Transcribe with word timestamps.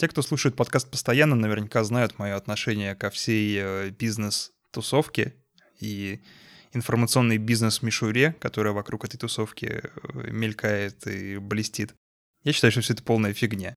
Те, 0.00 0.08
кто 0.08 0.22
слушает 0.22 0.56
подкаст 0.56 0.90
постоянно, 0.90 1.36
наверняка 1.36 1.84
знают 1.84 2.18
мое 2.18 2.34
отношение 2.34 2.94
ко 2.94 3.10
всей 3.10 3.58
э, 3.60 3.90
бизнес-тусовке 3.90 5.34
и 5.78 6.22
информационный 6.72 7.36
бизнес-мишуре, 7.36 8.34
которая 8.40 8.72
вокруг 8.72 9.04
этой 9.04 9.18
тусовки 9.18 9.82
э, 9.82 10.30
мелькает 10.30 11.06
и 11.06 11.36
блестит. 11.36 11.92
Я 12.44 12.54
считаю, 12.54 12.72
что 12.72 12.80
все 12.80 12.94
это 12.94 13.02
полная 13.02 13.34
фигня. 13.34 13.74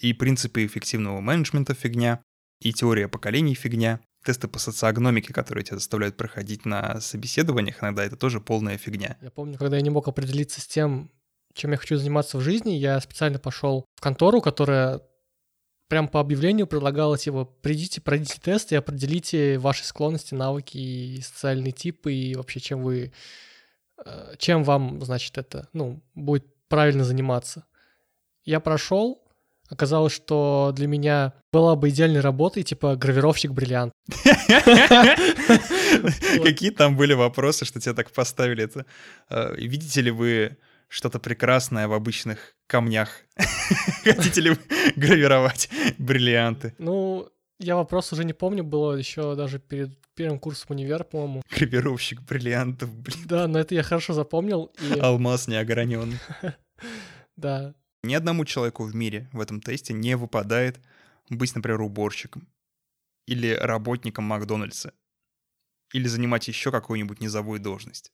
И 0.00 0.12
принципы 0.12 0.64
эффективного 0.64 1.20
менеджмента 1.20 1.74
фигня, 1.74 2.22
и 2.60 2.72
теория 2.72 3.08
поколений 3.08 3.56
фигня, 3.56 3.98
тесты 4.24 4.46
по 4.46 4.60
социогномике, 4.60 5.32
которые 5.32 5.64
тебя 5.64 5.78
заставляют 5.78 6.16
проходить 6.16 6.64
на 6.64 7.00
собеседованиях, 7.00 7.82
иногда 7.82 8.04
это 8.04 8.14
тоже 8.14 8.40
полная 8.40 8.78
фигня. 8.78 9.18
Я 9.20 9.32
помню, 9.32 9.58
когда 9.58 9.74
я 9.74 9.82
не 9.82 9.90
мог 9.90 10.06
определиться 10.06 10.60
с 10.60 10.68
тем, 10.68 11.10
чем 11.52 11.72
я 11.72 11.78
хочу 11.78 11.96
заниматься 11.96 12.38
в 12.38 12.42
жизни, 12.42 12.74
я 12.74 13.00
специально 13.00 13.40
пошел 13.40 13.84
в 13.96 14.00
контору, 14.00 14.40
которая 14.40 15.02
прям 15.88 16.08
по 16.08 16.20
объявлению 16.20 16.66
предлагала 16.66 17.18
типа 17.18 17.44
придите, 17.44 18.00
пройдите 18.00 18.40
тест 18.40 18.72
и 18.72 18.76
определите 18.76 19.58
ваши 19.58 19.84
склонности, 19.84 20.34
навыки 20.34 20.78
и 20.78 21.20
социальные 21.20 21.72
типы 21.72 22.12
и 22.12 22.34
вообще 22.34 22.60
чем 22.60 22.82
вы, 22.82 23.12
э, 24.04 24.34
чем 24.38 24.64
вам, 24.64 25.04
значит, 25.04 25.38
это, 25.38 25.68
ну, 25.72 26.02
будет 26.14 26.46
правильно 26.68 27.04
заниматься. 27.04 27.64
Я 28.44 28.60
прошел, 28.60 29.22
оказалось, 29.68 30.12
что 30.12 30.72
для 30.74 30.86
меня 30.86 31.34
была 31.52 31.76
бы 31.76 31.88
идеальной 31.90 32.20
работой, 32.20 32.62
типа 32.62 32.96
гравировщик 32.96 33.52
бриллиант. 33.52 33.92
Какие 36.42 36.70
там 36.70 36.96
были 36.96 37.14
вопросы, 37.14 37.64
что 37.64 37.80
тебя 37.80 37.94
так 37.94 38.10
поставили 38.10 38.64
это? 38.64 38.86
Э, 39.30 39.54
видите 39.56 40.00
ли 40.00 40.10
вы 40.10 40.56
что-то 40.94 41.18
прекрасное 41.18 41.88
в 41.88 41.92
обычных 41.92 42.54
камнях? 42.68 43.10
Хотите 44.04 44.40
ли 44.40 44.50
вы 44.50 44.58
гравировать 44.94 45.68
бриллианты? 45.98 46.74
Ну, 46.78 47.28
я 47.58 47.74
вопрос 47.74 48.12
уже 48.12 48.24
не 48.24 48.32
помню, 48.32 48.62
было 48.62 48.94
еще 48.94 49.34
даже 49.34 49.58
перед 49.58 49.98
первым 50.14 50.38
курсом 50.38 50.68
универа, 50.70 51.02
по-моему. 51.02 51.42
Гравировщик 51.50 52.22
бриллиантов, 52.22 52.94
блин. 52.94 53.18
Да, 53.24 53.48
но 53.48 53.58
это 53.58 53.74
я 53.74 53.82
хорошо 53.82 54.12
запомнил. 54.12 54.72
И... 54.80 54.98
Алмаз 55.00 55.48
неограненный. 55.48 56.18
Да. 57.36 57.74
Ни 58.04 58.14
одному 58.14 58.44
человеку 58.44 58.84
в 58.84 58.94
мире 58.94 59.28
в 59.32 59.40
этом 59.40 59.60
тесте 59.60 59.92
не 59.92 60.16
выпадает 60.16 60.78
быть, 61.28 61.52
например, 61.56 61.80
уборщиком 61.80 62.46
или 63.26 63.52
работником 63.54 64.24
Макдональдса 64.26 64.92
или 65.92 66.06
занимать 66.06 66.46
еще 66.46 66.70
какую-нибудь 66.70 67.20
низовую 67.20 67.58
должность. 67.58 68.12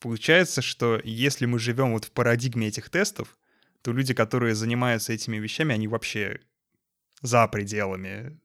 Получается, 0.00 0.62
что 0.62 1.00
если 1.04 1.46
мы 1.46 1.58
живем 1.58 1.92
вот 1.92 2.04
в 2.04 2.10
парадигме 2.12 2.68
этих 2.68 2.90
тестов, 2.90 3.36
то 3.82 3.92
люди, 3.92 4.14
которые 4.14 4.54
занимаются 4.54 5.12
этими 5.12 5.38
вещами, 5.38 5.74
они 5.74 5.88
вообще 5.88 6.40
за 7.22 7.46
пределами. 7.48 8.38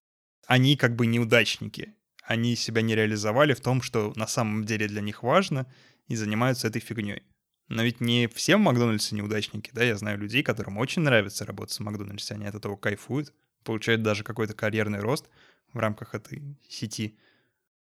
Они 0.48 0.76
как 0.78 0.96
бы 0.96 1.08
неудачники. 1.08 1.96
Они 2.24 2.56
себя 2.56 2.82
не 2.82 2.96
реализовали 2.96 3.54
в 3.54 3.62
том, 3.62 3.82
что 3.82 4.14
на 4.16 4.28
самом 4.28 4.64
деле 4.66 4.88
для 4.88 5.02
них 5.02 5.24
важно, 5.24 5.66
и 6.08 6.16
занимаются 6.16 6.68
этой 6.68 6.82
фигней. 6.82 7.24
Но 7.68 7.84
ведь 7.84 8.02
не 8.02 8.28
все 8.28 8.58
в 8.58 8.60
Макдональдсе 8.60 9.16
неудачники, 9.16 9.72
да? 9.74 9.84
Я 9.84 9.96
знаю 9.96 10.18
людей, 10.18 10.44
которым 10.44 10.78
очень 10.78 11.02
нравится 11.04 11.46
работать 11.46 11.78
в 11.78 11.82
Макдональдсе, 11.82 12.34
они 12.34 12.46
от 12.46 12.56
этого 12.56 12.76
кайфуют, 12.76 13.34
получают 13.64 14.04
даже 14.04 14.24
какой-то 14.24 14.54
карьерный 14.54 15.00
рост 15.00 15.30
в 15.72 15.80
рамках 15.80 16.14
этой 16.14 16.58
сети. 16.68 17.18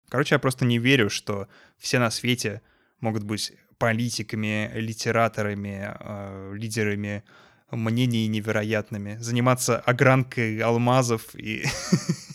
Короче, 0.08 0.36
я 0.36 0.40
просто 0.40 0.66
не 0.66 0.78
верю, 0.78 1.10
что 1.10 1.48
все 1.78 1.98
на 1.98 2.12
свете 2.12 2.62
могут 3.02 3.24
быть 3.24 3.54
политиками, 3.78 4.72
литераторами, 4.74 5.96
э, 6.00 6.54
лидерами 6.56 7.24
мнений 7.72 8.28
невероятными, 8.28 9.18
заниматься 9.20 9.80
огранкой 9.80 10.60
алмазов 10.60 11.36
и 11.36 11.64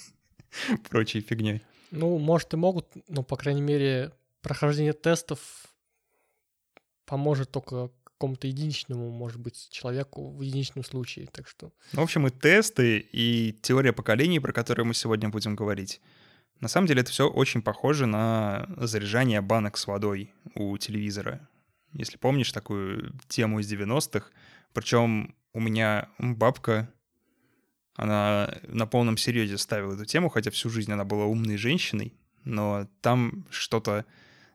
прочей 0.90 1.20
фигней. 1.20 1.62
Ну, 1.90 2.18
может, 2.18 2.52
и 2.54 2.56
могут, 2.56 2.86
но, 3.08 3.22
по 3.22 3.36
крайней 3.36 3.60
мере, 3.62 4.12
прохождение 4.42 4.92
тестов 4.92 5.38
поможет 7.04 7.50
только 7.50 7.90
какому-то 8.04 8.46
единичному, 8.46 9.10
может 9.10 9.38
быть, 9.38 9.68
человеку 9.70 10.30
в 10.30 10.40
единичном 10.40 10.84
случае, 10.84 11.26
так 11.26 11.46
что... 11.46 11.70
Ну, 11.92 12.00
в 12.00 12.04
общем, 12.04 12.26
и 12.26 12.30
тесты, 12.30 12.98
и 12.98 13.52
теория 13.62 13.92
поколений, 13.92 14.40
про 14.40 14.52
которые 14.52 14.86
мы 14.86 14.94
сегодня 14.94 15.28
будем 15.28 15.54
говорить, 15.54 16.00
на 16.60 16.68
самом 16.68 16.86
деле 16.86 17.02
это 17.02 17.10
все 17.10 17.28
очень 17.28 17.62
похоже 17.62 18.06
на 18.06 18.66
заряжание 18.76 19.40
банок 19.40 19.76
с 19.76 19.86
водой 19.86 20.32
у 20.54 20.76
телевизора. 20.78 21.48
Если 21.92 22.16
помнишь 22.16 22.52
такую 22.52 23.12
тему 23.28 23.60
из 23.60 23.72
90-х, 23.72 24.30
причем 24.72 25.34
у 25.52 25.60
меня 25.60 26.08
бабка, 26.18 26.92
она 27.94 28.54
на 28.68 28.86
полном 28.86 29.16
серьезе 29.16 29.58
ставила 29.58 29.94
эту 29.94 30.04
тему, 30.04 30.28
хотя 30.28 30.50
всю 30.50 30.68
жизнь 30.68 30.92
она 30.92 31.04
была 31.04 31.24
умной 31.24 31.56
женщиной, 31.56 32.14
но 32.44 32.86
там 33.00 33.46
что-то 33.50 34.04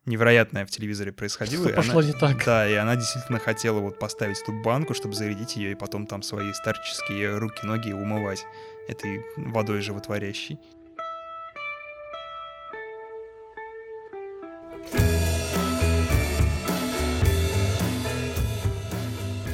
невероятное 0.06 0.66
в 0.66 0.70
телевизоре 0.70 1.12
происходило. 1.12 1.68
Что 1.68 1.76
пошло 1.76 2.00
она, 2.00 2.08
не 2.08 2.14
так. 2.14 2.46
Да, 2.46 2.70
и 2.70 2.74
она 2.74 2.96
действительно 2.96 3.40
хотела 3.40 3.80
вот 3.80 4.00
поставить 4.00 4.40
эту 4.42 4.54
банку, 4.64 4.94
чтобы 4.94 5.16
зарядить 5.16 5.56
ее 5.56 5.72
и 5.72 5.76
потом 5.76 6.08
там 6.08 6.24
свои 6.24 6.54
старческие 6.54 7.38
руки-ноги 7.38 7.92
умывать 7.92 8.46
этой 8.88 9.24
водой 9.38 9.82
животворящей. 9.82 10.60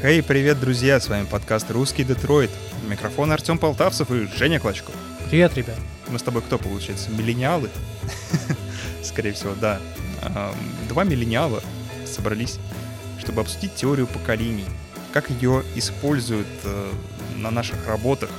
Эй, 0.04 0.22
привет, 0.22 0.60
друзья! 0.60 1.00
С 1.00 1.10
вами 1.10 1.26
подкаст 1.26 1.72
«Русский 1.72 2.04
Детройт». 2.04 2.52
Микрофон 2.88 3.32
Артем 3.32 3.58
Полтавцев 3.58 4.12
и 4.12 4.28
Женя 4.38 4.60
Клочков. 4.60 4.94
Привет, 5.28 5.56
ребят. 5.56 5.76
Мы 6.10 6.20
с 6.20 6.22
тобой 6.22 6.44
кто, 6.44 6.60
получается, 6.60 7.10
миллениалы? 7.10 7.72
Скорее 9.04 9.34
всего, 9.34 9.56
да. 9.60 9.82
Два 10.88 11.04
миллениала 11.04 11.64
собрались, 12.06 12.60
чтобы 13.18 13.42
обсудить 13.42 13.74
теорию 13.74 14.06
поколений, 14.06 14.66
как 15.14 15.32
ее 15.32 15.64
используют 15.76 16.48
э, 16.64 16.92
на 17.36 17.50
наших 17.50 17.88
работах 17.88 18.30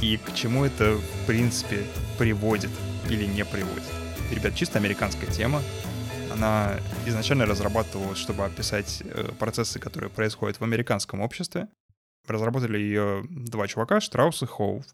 и 0.00 0.16
к 0.16 0.34
чему 0.34 0.64
это, 0.64 0.94
в 0.94 1.26
принципе, 1.28 1.84
приводит 2.18 2.70
или 3.08 3.24
не 3.24 3.44
приводит. 3.44 3.84
Ребят, 4.32 4.56
чисто 4.56 4.80
американская 4.80 5.30
тема, 5.30 5.62
она 6.32 6.78
изначально 7.06 7.46
разрабатывалась, 7.46 8.18
чтобы 8.18 8.44
описать 8.44 9.02
э, 9.04 9.30
процессы, 9.38 9.78
которые 9.78 10.10
происходят 10.10 10.58
в 10.58 10.64
американском 10.64 11.20
обществе. 11.20 11.68
Разработали 12.26 12.78
ее 12.78 13.24
два 13.28 13.66
чувака, 13.66 14.00
Штраус 14.00 14.42
и 14.42 14.46
Хоув. 14.46 14.84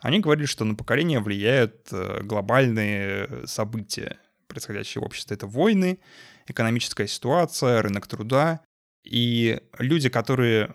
Они 0.00 0.20
говорили, 0.20 0.46
что 0.46 0.64
на 0.64 0.74
поколение 0.74 1.20
влияют 1.20 1.88
э, 1.92 2.22
глобальные 2.22 3.46
события, 3.46 4.18
происходящие 4.46 5.02
в 5.02 5.06
обществе. 5.06 5.34
Это 5.34 5.46
войны, 5.46 5.98
экономическая 6.46 7.06
ситуация, 7.06 7.82
рынок 7.82 8.06
труда. 8.06 8.60
И 9.04 9.60
люди, 9.78 10.08
которые 10.08 10.72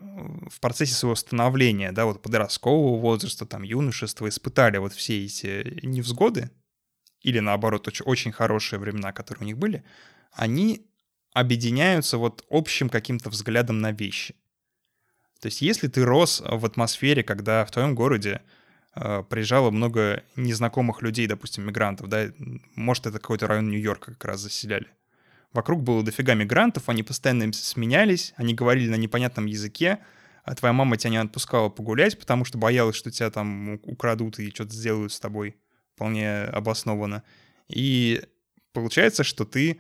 в 0.50 0.60
процессе 0.60 0.94
своего 0.94 1.16
становления, 1.16 1.92
да, 1.92 2.06
вот 2.06 2.22
подросткового 2.22 3.00
возраста, 3.00 3.46
там, 3.46 3.64
юношества, 3.64 4.28
испытали 4.28 4.78
вот 4.78 4.94
все 4.94 5.26
эти 5.26 5.80
невзгоды, 5.86 6.50
или 7.24 7.40
наоборот 7.40 7.88
очень, 8.06 8.32
хорошие 8.32 8.80
времена, 8.80 9.12
которые 9.12 9.44
у 9.44 9.48
них 9.48 9.58
были, 9.58 9.84
они 10.34 10.86
объединяются 11.34 12.18
вот 12.18 12.46
общим 12.50 12.90
каким-то 12.90 13.30
взглядом 13.30 13.80
на 13.80 13.92
вещи. 13.92 14.36
То 15.42 15.48
есть 15.48 15.62
если 15.62 15.88
ты 15.88 16.06
рос 16.06 16.44
в 16.46 16.66
атмосфере, 16.66 17.24
когда 17.24 17.66
в 17.66 17.72
твоем 17.72 17.96
городе 17.96 18.42
э, 18.96 19.24
приезжало 19.30 19.72
много 19.72 20.24
незнакомых 20.36 21.02
людей, 21.02 21.28
допустим, 21.28 21.66
мигрантов, 21.66 22.08
да, 22.08 22.32
может, 22.76 23.08
это 23.08 23.20
какой-то 23.20 23.48
район 23.48 23.70
Нью-Йорка 23.70 24.12
как 24.12 24.26
раз 24.26 24.42
заселяли. 24.42 24.88
Вокруг 25.52 25.84
было 25.84 26.04
дофига 26.04 26.34
мигрантов, 26.34 26.90
они 26.90 27.04
постоянно 27.04 27.52
сменялись, 27.54 28.34
они 28.38 28.54
говорили 28.54 28.90
на 28.90 28.96
непонятном 28.96 29.46
языке, 29.46 30.00
а 30.44 30.56
твоя 30.56 30.74
мама 30.74 30.98
тебя 30.98 31.12
не 31.12 31.18
отпускала 31.18 31.70
погулять, 31.70 32.20
потому 32.20 32.44
что 32.44 32.58
боялась, 32.58 32.96
что 32.96 33.12
тебя 33.12 33.30
там 33.30 33.80
украдут 33.84 34.40
и 34.40 34.50
что-то 34.50 34.74
сделают 34.74 35.14
с 35.14 35.20
тобой 35.20 35.58
вполне 35.96 36.44
обоснованно. 36.44 37.24
И 37.68 38.22
получается, 38.74 39.24
что 39.24 39.46
ты 39.46 39.80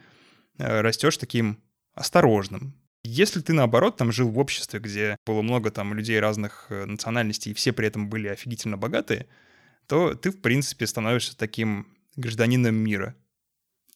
э, 0.57 0.81
растешь 0.81 1.18
таким 1.18 1.60
осторожным. 1.94 2.74
Если 3.04 3.42
ты, 3.42 3.54
наоборот, 3.54 3.98
там 3.98 4.12
жил 4.12 4.30
в 4.30 4.39
обществе, 4.39 4.80
где 4.80 5.18
было 5.25 5.42
много 5.42 5.71
там 5.71 5.94
людей 5.94 6.19
разных 6.19 6.68
э, 6.69 6.86
национальностей, 6.86 7.51
и 7.51 7.56
все 7.56 7.74
при 7.74 7.88
этом 7.88 8.10
были 8.10 8.27
офигительно 8.27 8.77
богатые, 8.77 9.27
то 9.88 10.13
ты, 10.13 10.31
в 10.31 10.42
принципе, 10.42 10.88
становишься 10.88 11.38
таким 11.38 11.88
гражданином 12.15 12.75
мира. 12.75 13.15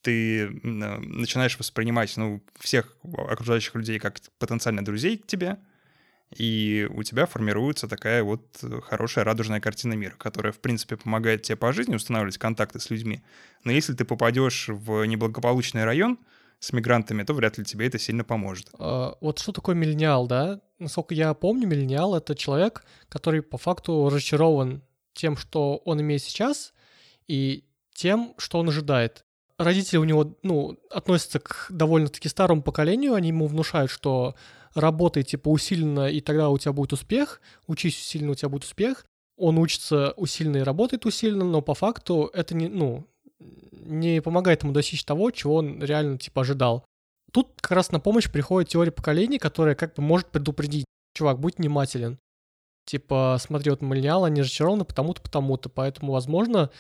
Ты 0.02 0.42
э, 0.42 0.48
начинаешь 0.50 1.58
воспринимать 1.58 2.16
ну, 2.18 2.44
всех 2.60 2.98
окружающих 3.04 3.76
людей 3.76 4.00
как 4.00 4.20
потенциально 4.40 4.84
друзей 4.84 5.18
к 5.18 5.28
тебе— 5.28 5.58
и 6.36 6.88
у 6.94 7.04
тебя 7.04 7.26
формируется 7.26 7.88
такая 7.88 8.24
вот 8.24 8.44
э, 8.62 8.82
хорошая 8.82 9.24
радужная 9.24 9.62
картина 9.62 9.94
мира, 9.94 10.14
которая, 10.18 10.52
в 10.52 10.60
принципе, 10.60 10.98
помогает 10.98 11.44
тебе 11.44 11.56
по 11.56 11.72
жизни 11.72 11.96
устанавливать 11.96 12.38
контакты 12.38 12.80
с 12.80 12.90
людьми. 12.90 13.22
Но 13.64 13.72
если 13.72 13.94
ты 13.94 14.04
попадешь 14.04 14.68
в 14.68 15.06
неблагополучный 15.06 15.86
район, 15.86 16.20
с 16.60 16.74
мигрантами, 16.74 17.24
то 17.24 17.34
вряд 17.34 17.58
ли 17.58 17.64
тебе 17.64 17.88
это 17.88 18.00
сильно 18.00 18.24
поможет. 18.24 18.70
А, 18.80 19.16
вот 19.22 19.40
что 19.40 19.52
такое 19.52 19.76
миллениал, 19.76 20.28
да? 20.28 20.60
Насколько 20.80 21.14
я 21.14 21.34
помню, 21.34 21.68
миллениал— 21.68 22.16
это 22.18 22.36
человек, 22.36 22.84
который 23.10 23.42
по 23.42 23.58
факту 23.58 24.10
разочарован 24.10 24.82
тем, 25.14 25.38
что 25.38 25.78
он 25.86 26.02
имеет 26.02 26.24
сейчас, 26.24 26.74
и 27.28 27.66
тем, 27.94 28.34
что 28.38 28.60
он 28.60 28.70
ожидает. 28.70 29.24
Родители 29.58 29.98
у 29.98 30.04
него, 30.04 30.38
ну, 30.44 30.80
относятся 30.92 31.40
к 31.40 31.68
довольно-таки 31.70 32.30
старому 32.30 32.62
поколению, 32.62 33.16
они 33.16 33.30
ему 33.30 33.48
внушают, 33.48 33.90
что 33.90 34.36
работай, 34.78 35.24
типа, 35.24 35.50
усиленно, 35.50 36.08
и 36.08 36.22
тогда 36.22 36.50
у 36.50 36.58
тебя 36.58 36.74
будет 36.74 36.94
успех, 36.94 37.42
учись 37.68 38.00
усиленно, 38.00 38.32
у 38.32 38.36
тебя 38.36 38.50
будет 38.50 38.64
успех. 38.64 39.06
Он 39.38 39.60
учится 39.60 40.14
усиленно 40.18 40.58
и 40.58 40.62
работает 40.62 41.06
усиленно, 41.06 41.46
но 41.46 41.62
по 41.62 41.76
факту 41.76 42.30
это 42.34 42.56
не, 42.56 42.68
ну, 42.68 43.06
не 43.86 44.22
помогает 44.22 44.64
ему 44.64 44.74
достичь 44.74 45.04
того, 45.04 45.32
чего 45.32 45.56
он 45.56 45.84
реально, 45.84 46.18
типа, 46.18 46.42
ожидал. 46.42 46.86
Тут 47.32 47.50
как 47.62 47.72
раз 47.72 47.92
на 47.92 48.00
помощь 48.00 48.32
приходит 48.32 48.70
теория 48.70 48.92
поколений, 48.92 49.38
которая 49.38 49.76
как 49.76 49.96
бы 49.96 50.02
может 50.02 50.28
предупредить. 50.28 50.86
Чувак, 51.14 51.40
будь 51.40 51.58
внимателен. 51.58 52.18
Типа, 52.86 53.38
смотри, 53.40 53.70
вот 53.70 53.82
миллениал, 53.82 54.24
они 54.24 54.42
разочарованы 54.42 54.86
потому-то, 54.86 55.22
потому-то. 55.22 55.70
Поэтому, 55.70 56.14
возможно, 56.14 56.72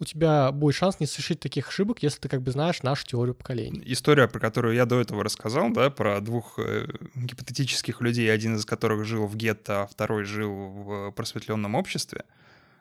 у 0.00 0.04
тебя 0.04 0.52
будет 0.52 0.76
шанс 0.76 1.00
не 1.00 1.06
совершить 1.06 1.40
таких 1.40 1.68
ошибок, 1.68 2.02
если 2.02 2.20
ты 2.20 2.28
как 2.28 2.42
бы 2.42 2.52
знаешь 2.52 2.82
нашу 2.82 3.04
теорию 3.06 3.34
поколений. 3.34 3.82
История, 3.84 4.28
про 4.28 4.38
которую 4.38 4.74
я 4.74 4.86
до 4.86 5.00
этого 5.00 5.24
рассказал, 5.24 5.70
да, 5.70 5.90
про 5.90 6.20
двух 6.20 6.58
э, 6.58 6.86
гипотетических 7.16 8.00
людей, 8.00 8.32
один 8.32 8.56
из 8.56 8.64
которых 8.64 9.04
жил 9.04 9.26
в 9.26 9.36
гетто, 9.36 9.82
а 9.82 9.86
второй 9.86 10.24
жил 10.24 10.52
в 10.52 11.10
просветленном 11.12 11.74
обществе, 11.74 12.24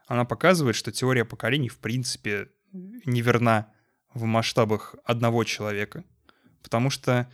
она 0.06 0.26
показывает, 0.26 0.76
что 0.76 0.92
теория 0.92 1.26
поколений 1.26 1.70
в 1.70 1.80
принципе 1.80 2.50
неверна 2.72 3.68
в 4.14 4.24
масштабах 4.24 4.96
одного 5.04 5.44
человека. 5.44 6.04
Потому 6.62 6.90
что 6.90 7.30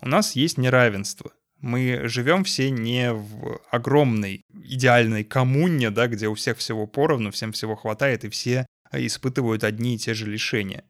у 0.00 0.08
нас 0.08 0.32
есть 0.32 0.58
неравенство. 0.58 1.32
Мы 1.60 2.02
живем 2.04 2.44
все 2.44 2.70
не 2.70 3.12
в 3.12 3.60
огромной 3.70 4.44
идеальной 4.52 5.24
коммуне, 5.24 5.90
да, 5.90 6.06
где 6.06 6.28
у 6.28 6.34
всех 6.34 6.58
всего 6.58 6.86
поровну, 6.86 7.30
всем 7.30 7.52
всего 7.52 7.76
хватает, 7.76 8.24
и 8.24 8.28
все 8.28 8.66
испытывают 8.92 9.64
одни 9.64 9.94
и 9.94 9.98
те 9.98 10.14
же 10.14 10.26
лишения. 10.26 10.84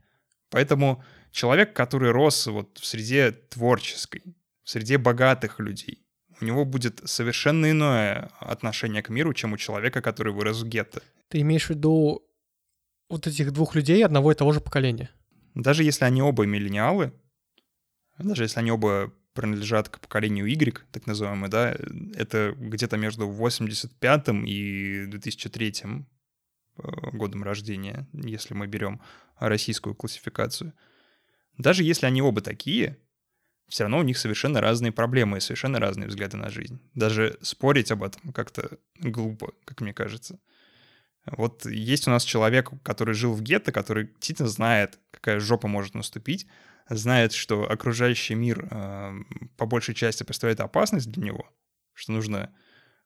Поэтому 0.51 1.03
человек, 1.33 1.75
который 1.75 2.11
рос 2.11 2.47
вот 2.47 2.79
в 2.79 2.87
среде 2.87 3.33
творческой, 3.33 4.23
в 4.65 4.71
среде 4.71 4.99
богатых 4.99 5.61
людей, 5.61 6.07
у 6.41 6.45
него 6.45 6.65
будет 6.65 7.01
совершенно 7.05 7.71
иное 7.71 8.31
отношение 8.41 9.03
к 9.03 9.09
миру, 9.09 9.33
чем 9.33 9.53
у 9.55 9.57
человека, 9.57 10.03
который 10.03 10.33
вырос 10.33 10.63
в 10.63 10.69
гетто. 10.69 11.03
Ты 11.29 11.41
имеешь 11.41 11.67
в 11.67 11.71
виду 11.71 12.23
вот 13.09 13.27
этих 13.27 13.53
двух 13.53 13.75
людей 13.75 14.05
одного 14.05 14.33
и 14.33 14.35
того 14.35 14.53
же 14.53 14.61
поколения? 14.61 15.11
Даже 15.55 15.83
если 15.83 16.05
они 16.05 16.23
оба 16.23 16.45
миллениалы, 16.45 17.13
даже 18.19 18.45
если 18.45 18.61
они 18.61 18.71
оба 18.71 19.13
принадлежат 19.33 19.89
к 19.89 20.01
поколению 20.01 20.47
Y, 20.47 20.85
так 20.93 21.07
называемый, 21.07 21.51
да, 21.51 21.77
это 22.15 22.55
где-то 22.57 22.97
между 22.97 23.29
85 23.29 24.29
и 24.45 25.07
2003 25.07 25.73
Э, 25.83 26.16
годом 27.13 27.43
рождения, 27.43 28.07
если 28.13 28.55
мы 28.55 28.67
берем 28.67 29.01
российскую 29.39 29.95
классификацию. 29.95 30.73
Даже 31.59 31.83
если 31.83 32.07
они 32.07 32.23
оба 32.23 32.41
такие, 32.41 32.99
все 33.69 33.85
равно 33.85 33.99
у 33.99 34.03
них 34.03 34.19
совершенно 34.19 34.61
разные 34.61 34.93
проблемы 34.93 35.39
и 35.39 35.41
совершенно 35.41 35.81
разные 35.81 36.09
взгляды 36.09 36.37
на 36.37 36.51
жизнь. 36.51 36.81
Даже 36.95 37.39
спорить 37.43 37.91
об 37.91 38.03
этом 38.03 38.33
как-то 38.33 38.79
глупо, 38.99 39.53
как 39.65 39.81
мне 39.81 39.93
кажется. 39.93 40.39
Вот 41.27 41.67
есть 41.67 42.07
у 42.07 42.11
нас 42.11 42.23
человек, 42.23 42.71
который 42.85 43.15
жил 43.15 43.33
в 43.33 43.43
гетто, 43.43 43.73
который 43.73 44.07
действительно 44.07 44.49
знает, 44.49 45.01
какая 45.11 45.41
жопа 45.41 45.67
может 45.67 45.95
наступить, 45.95 46.47
знает, 46.89 47.33
что 47.33 47.69
окружающий 47.69 48.37
мир 48.37 48.69
э, 48.71 49.13
по 49.57 49.67
большей 49.67 49.95
части 49.95 50.23
представляет 50.23 50.61
опасность 50.61 51.11
для 51.11 51.25
него, 51.25 51.51
что 51.95 52.13
нужно 52.13 52.55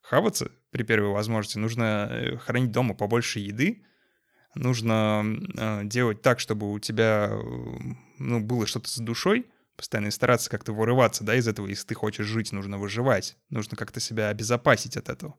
хаваться 0.01 0.51
при 0.71 0.83
первой 0.83 1.09
возможности, 1.09 1.57
нужно 1.57 2.07
э, 2.09 2.37
хранить 2.37 2.71
дома 2.71 2.93
побольше 2.93 3.39
еды, 3.39 3.83
нужно 4.55 5.23
э, 5.57 5.81
делать 5.85 6.21
так, 6.21 6.39
чтобы 6.39 6.71
у 6.71 6.79
тебя 6.79 7.29
э, 7.31 7.39
ну, 8.17 8.39
было 8.39 8.65
что-то 8.65 8.89
с 8.89 8.97
душой, 8.97 9.47
постоянно 9.75 10.11
стараться 10.11 10.49
как-то 10.49 10.73
вырываться 10.73 11.23
да, 11.23 11.35
из 11.35 11.47
этого, 11.47 11.67
если 11.67 11.87
ты 11.87 11.95
хочешь 11.95 12.25
жить, 12.25 12.51
нужно 12.51 12.77
выживать, 12.77 13.37
нужно 13.49 13.77
как-то 13.77 13.99
себя 13.99 14.29
обезопасить 14.29 14.97
от 14.97 15.09
этого. 15.09 15.35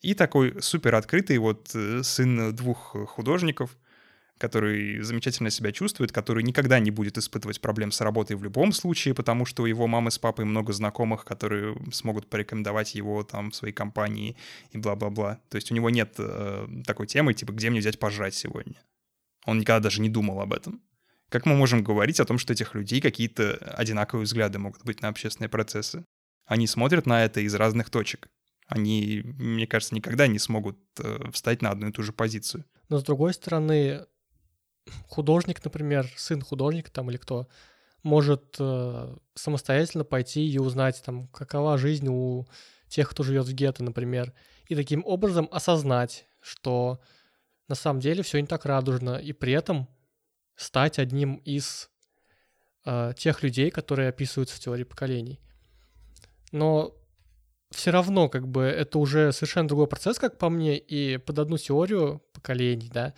И 0.00 0.14
такой 0.14 0.60
супер 0.60 0.96
открытый 0.96 1.38
вот 1.38 1.68
сын 1.68 2.54
двух 2.56 2.96
художников, 3.08 3.76
который 4.42 5.00
замечательно 5.02 5.50
себя 5.50 5.70
чувствует, 5.70 6.10
который 6.10 6.42
никогда 6.42 6.80
не 6.80 6.90
будет 6.90 7.16
испытывать 7.16 7.60
проблем 7.60 7.92
с 7.92 8.00
работой 8.00 8.34
в 8.34 8.42
любом 8.42 8.72
случае, 8.72 9.14
потому 9.14 9.46
что 9.46 9.62
у 9.62 9.66
его 9.66 9.86
мамы 9.86 10.10
с 10.10 10.18
папой 10.18 10.44
много 10.44 10.72
знакомых, 10.72 11.24
которые 11.24 11.76
смогут 11.92 12.28
порекомендовать 12.28 12.96
его 12.96 13.22
там 13.22 13.52
в 13.52 13.54
своей 13.54 13.72
компании 13.72 14.36
и 14.72 14.78
бла-бла-бла. 14.78 15.38
То 15.48 15.54
есть 15.54 15.70
у 15.70 15.76
него 15.76 15.90
нет 15.90 16.16
э, 16.18 16.66
такой 16.84 17.06
темы, 17.06 17.34
типа, 17.34 17.52
где 17.52 17.70
мне 17.70 17.78
взять 17.78 18.00
пожрать 18.00 18.34
сегодня. 18.34 18.82
Он 19.46 19.60
никогда 19.60 19.78
даже 19.78 20.00
не 20.00 20.08
думал 20.08 20.40
об 20.40 20.52
этом. 20.54 20.82
Как 21.28 21.46
мы 21.46 21.54
можем 21.54 21.84
говорить 21.84 22.18
о 22.18 22.24
том, 22.24 22.38
что 22.38 22.52
этих 22.52 22.74
людей 22.74 23.00
какие-то 23.00 23.52
одинаковые 23.78 24.24
взгляды 24.24 24.58
могут 24.58 24.82
быть 24.84 25.02
на 25.02 25.08
общественные 25.08 25.50
процессы? 25.50 26.04
Они 26.46 26.66
смотрят 26.66 27.06
на 27.06 27.24
это 27.24 27.40
из 27.40 27.54
разных 27.54 27.90
точек. 27.90 28.28
Они, 28.66 29.22
мне 29.24 29.68
кажется, 29.68 29.94
никогда 29.94 30.26
не 30.26 30.40
смогут 30.40 30.78
э, 30.98 31.30
встать 31.30 31.62
на 31.62 31.70
одну 31.70 31.90
и 31.90 31.92
ту 31.92 32.02
же 32.02 32.12
позицию. 32.12 32.64
Но 32.88 32.98
с 32.98 33.04
другой 33.04 33.34
стороны, 33.34 34.06
художник, 35.08 35.64
например, 35.64 36.08
сын 36.16 36.42
художника 36.42 36.90
там 36.90 37.10
или 37.10 37.16
кто, 37.16 37.48
может 38.02 38.56
э, 38.58 39.16
самостоятельно 39.34 40.04
пойти 40.04 40.48
и 40.48 40.58
узнать, 40.58 41.02
там, 41.04 41.28
какова 41.28 41.78
жизнь 41.78 42.08
у 42.08 42.46
тех, 42.88 43.08
кто 43.08 43.22
живет 43.22 43.46
в 43.46 43.52
гетто, 43.52 43.84
например, 43.84 44.32
и 44.66 44.74
таким 44.74 45.04
образом 45.06 45.48
осознать, 45.52 46.26
что 46.40 47.00
на 47.68 47.74
самом 47.74 48.00
деле 48.00 48.22
все 48.22 48.40
не 48.40 48.46
так 48.46 48.64
радужно, 48.64 49.16
и 49.16 49.32
при 49.32 49.52
этом 49.52 49.88
стать 50.56 50.98
одним 50.98 51.36
из 51.36 51.90
э, 52.84 53.12
тех 53.16 53.42
людей, 53.42 53.70
которые 53.70 54.08
описываются 54.08 54.56
в 54.56 54.60
теории 54.60 54.84
поколений. 54.84 55.40
Но 56.50 56.94
все 57.70 57.90
равно, 57.90 58.28
как 58.28 58.46
бы, 58.46 58.62
это 58.62 58.98
уже 58.98 59.32
совершенно 59.32 59.68
другой 59.68 59.86
процесс, 59.86 60.18
как 60.18 60.38
по 60.38 60.50
мне, 60.50 60.76
и 60.76 61.16
под 61.16 61.38
одну 61.38 61.56
теорию 61.56 62.22
поколений, 62.34 62.90
да, 62.92 63.14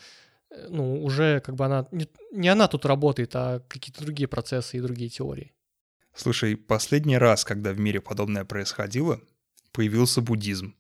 ну, 0.69 1.03
уже 1.05 1.41
как 1.41 1.55
бы 1.55 1.65
она... 1.65 1.87
Не, 1.91 2.09
не 2.33 2.49
она 2.49 2.69
тут 2.69 2.85
работает, 2.87 3.35
а 3.35 3.61
какие-то 3.69 4.03
другие 4.03 4.29
процессы 4.29 4.77
и 4.77 4.81
другие 4.81 5.11
теории. 5.11 5.53
Слушай, 6.15 6.57
последний 6.57 7.19
раз, 7.19 7.45
когда 7.45 7.73
в 7.73 7.81
мире 7.81 8.01
подобное 8.01 8.45
происходило, 8.45 9.21
появился 9.73 10.21
буддизм. 10.21 10.75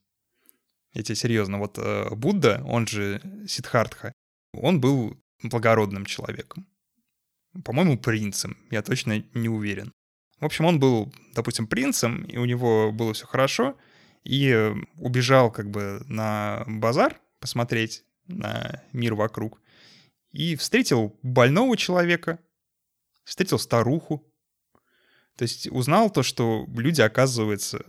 Я 0.92 1.02
тебе 1.02 1.16
серьезно, 1.16 1.58
вот 1.58 1.76
э, 1.78 2.14
Будда, 2.14 2.62
он 2.66 2.86
же 2.86 3.20
Сидхартха, 3.48 4.12
он 4.52 4.80
был 4.80 5.18
благородным 5.42 6.06
человеком. 6.06 6.66
По-моему, 7.64 7.98
принцем, 7.98 8.56
я 8.70 8.82
точно 8.82 9.24
не 9.34 9.48
уверен. 9.48 9.92
В 10.40 10.44
общем, 10.44 10.64
он 10.66 10.78
был, 10.78 11.12
допустим, 11.34 11.66
принцем, 11.66 12.22
и 12.24 12.36
у 12.36 12.44
него 12.44 12.92
было 12.92 13.12
все 13.12 13.26
хорошо, 13.26 13.76
и 14.24 14.72
убежал 14.98 15.50
как 15.50 15.70
бы 15.70 16.02
на 16.06 16.64
базар 16.66 17.20
посмотреть 17.40 18.04
на 18.26 18.82
мир 18.92 19.14
вокруг 19.14 19.60
и 20.34 20.56
встретил 20.56 21.16
больного 21.22 21.76
человека, 21.76 22.40
встретил 23.22 23.58
старуху. 23.58 24.26
То 25.36 25.44
есть 25.44 25.68
узнал 25.68 26.10
то, 26.10 26.22
что 26.22 26.66
люди, 26.76 27.00
оказывается, 27.00 27.84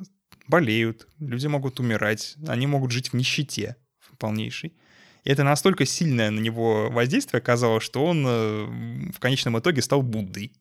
болеют, 0.47 1.07
люди 1.19 1.47
могут 1.47 1.79
умирать, 1.79 2.35
они 2.47 2.67
могут 2.67 2.91
жить 2.91 3.11
в 3.11 3.15
нищете 3.15 3.75
полнейшей. 4.19 4.77
И 5.23 5.31
это 5.31 5.43
настолько 5.43 5.85
сильное 5.85 6.29
на 6.29 6.39
него 6.39 6.89
воздействие 6.91 7.39
оказалось, 7.39 7.83
что 7.83 8.05
он 8.05 8.25
э, 8.27 9.11
в 9.11 9.19
конечном 9.19 9.57
итоге 9.57 9.81
стал 9.81 10.03
Буддой. 10.03 10.53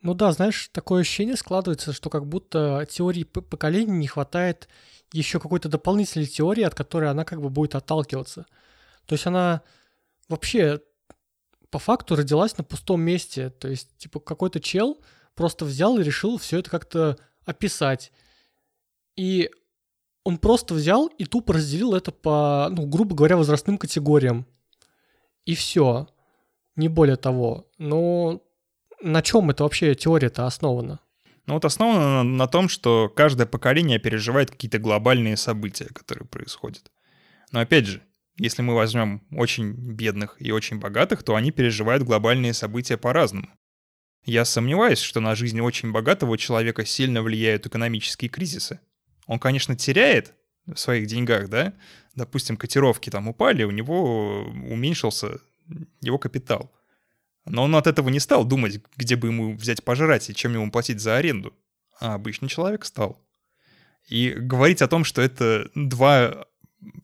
Ну 0.00 0.14
да, 0.14 0.32
знаешь, 0.32 0.70
такое 0.72 1.02
ощущение 1.02 1.36
складывается, 1.36 1.92
что 1.92 2.08
как 2.08 2.26
будто 2.26 2.86
теории 2.90 3.24
поколений 3.24 3.92
не 3.92 4.06
хватает 4.06 4.68
еще 5.12 5.38
какой-то 5.38 5.68
дополнительной 5.68 6.26
теории, 6.26 6.64
от 6.64 6.74
которой 6.74 7.10
она 7.10 7.24
как 7.24 7.42
бы 7.42 7.50
будет 7.50 7.74
отталкиваться. 7.74 8.46
То 9.04 9.14
есть 9.14 9.26
она 9.26 9.62
вообще 10.28 10.80
по 11.70 11.78
факту 11.78 12.16
родилась 12.16 12.56
на 12.58 12.64
пустом 12.64 13.02
месте. 13.02 13.50
То 13.50 13.68
есть, 13.68 13.96
типа, 13.98 14.20
какой-то 14.20 14.60
чел 14.60 15.00
просто 15.34 15.64
взял 15.64 15.98
и 15.98 16.02
решил 16.02 16.38
все 16.38 16.58
это 16.58 16.70
как-то 16.70 17.18
описать. 17.44 18.12
И 19.16 19.50
он 20.24 20.38
просто 20.38 20.74
взял 20.74 21.06
и 21.06 21.24
тупо 21.24 21.54
разделил 21.54 21.94
это 21.94 22.10
по, 22.12 22.68
ну, 22.70 22.86
грубо 22.86 23.14
говоря, 23.14 23.36
возрастным 23.36 23.78
категориям. 23.78 24.46
И 25.44 25.54
все. 25.54 26.08
Не 26.74 26.88
более 26.88 27.16
того. 27.16 27.68
Но 27.78 28.42
на 29.00 29.22
чем 29.22 29.50
это 29.50 29.62
вообще 29.62 29.94
теория-то 29.94 30.46
основана? 30.46 31.00
Ну 31.46 31.54
вот 31.54 31.64
основана 31.64 32.22
на, 32.22 32.24
на 32.24 32.46
том, 32.48 32.68
что 32.68 33.08
каждое 33.08 33.46
поколение 33.46 33.98
переживает 33.98 34.50
какие-то 34.50 34.78
глобальные 34.78 35.36
события, 35.36 35.86
которые 35.86 36.26
происходят. 36.26 36.90
Но 37.52 37.60
опять 37.60 37.86
же, 37.86 38.02
если 38.36 38.62
мы 38.62 38.74
возьмем 38.74 39.22
очень 39.30 39.72
бедных 39.72 40.36
и 40.38 40.52
очень 40.52 40.78
богатых, 40.78 41.22
то 41.22 41.36
они 41.36 41.50
переживают 41.50 42.02
глобальные 42.02 42.52
события 42.52 42.96
по-разному. 42.96 43.48
Я 44.24 44.44
сомневаюсь, 44.44 44.98
что 44.98 45.20
на 45.20 45.34
жизнь 45.34 45.60
очень 45.60 45.92
богатого 45.92 46.36
человека 46.36 46.84
сильно 46.84 47.22
влияют 47.22 47.66
экономические 47.66 48.28
кризисы. 48.28 48.80
Он, 49.26 49.38
конечно, 49.38 49.76
теряет 49.76 50.34
в 50.66 50.76
своих 50.76 51.06
деньгах, 51.06 51.48
да? 51.48 51.74
Допустим, 52.14 52.56
котировки 52.56 53.08
там 53.08 53.28
упали, 53.28 53.62
у 53.62 53.70
него 53.70 54.42
уменьшился 54.44 55.40
его 56.00 56.18
капитал. 56.18 56.72
Но 57.44 57.62
он 57.62 57.76
от 57.76 57.86
этого 57.86 58.08
не 58.08 58.18
стал 58.18 58.44
думать, 58.44 58.80
где 58.96 59.16
бы 59.16 59.28
ему 59.28 59.56
взять 59.56 59.84
пожрать 59.84 60.28
и 60.28 60.34
чем 60.34 60.54
ему 60.54 60.70
платить 60.70 61.00
за 61.00 61.16
аренду. 61.16 61.54
А 62.00 62.14
обычный 62.14 62.48
человек 62.48 62.84
стал. 62.84 63.24
И 64.08 64.30
говорить 64.36 64.82
о 64.82 64.88
том, 64.88 65.04
что 65.04 65.22
это 65.22 65.70
два 65.74 66.46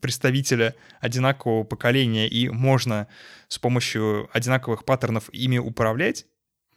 представителя 0.01 0.75
одинакового 0.99 1.63
поколения 1.63 2.27
и 2.27 2.49
можно 2.49 3.07
с 3.47 3.59
помощью 3.59 4.29
одинаковых 4.33 4.85
паттернов 4.85 5.29
ими 5.33 5.57
управлять, 5.57 6.25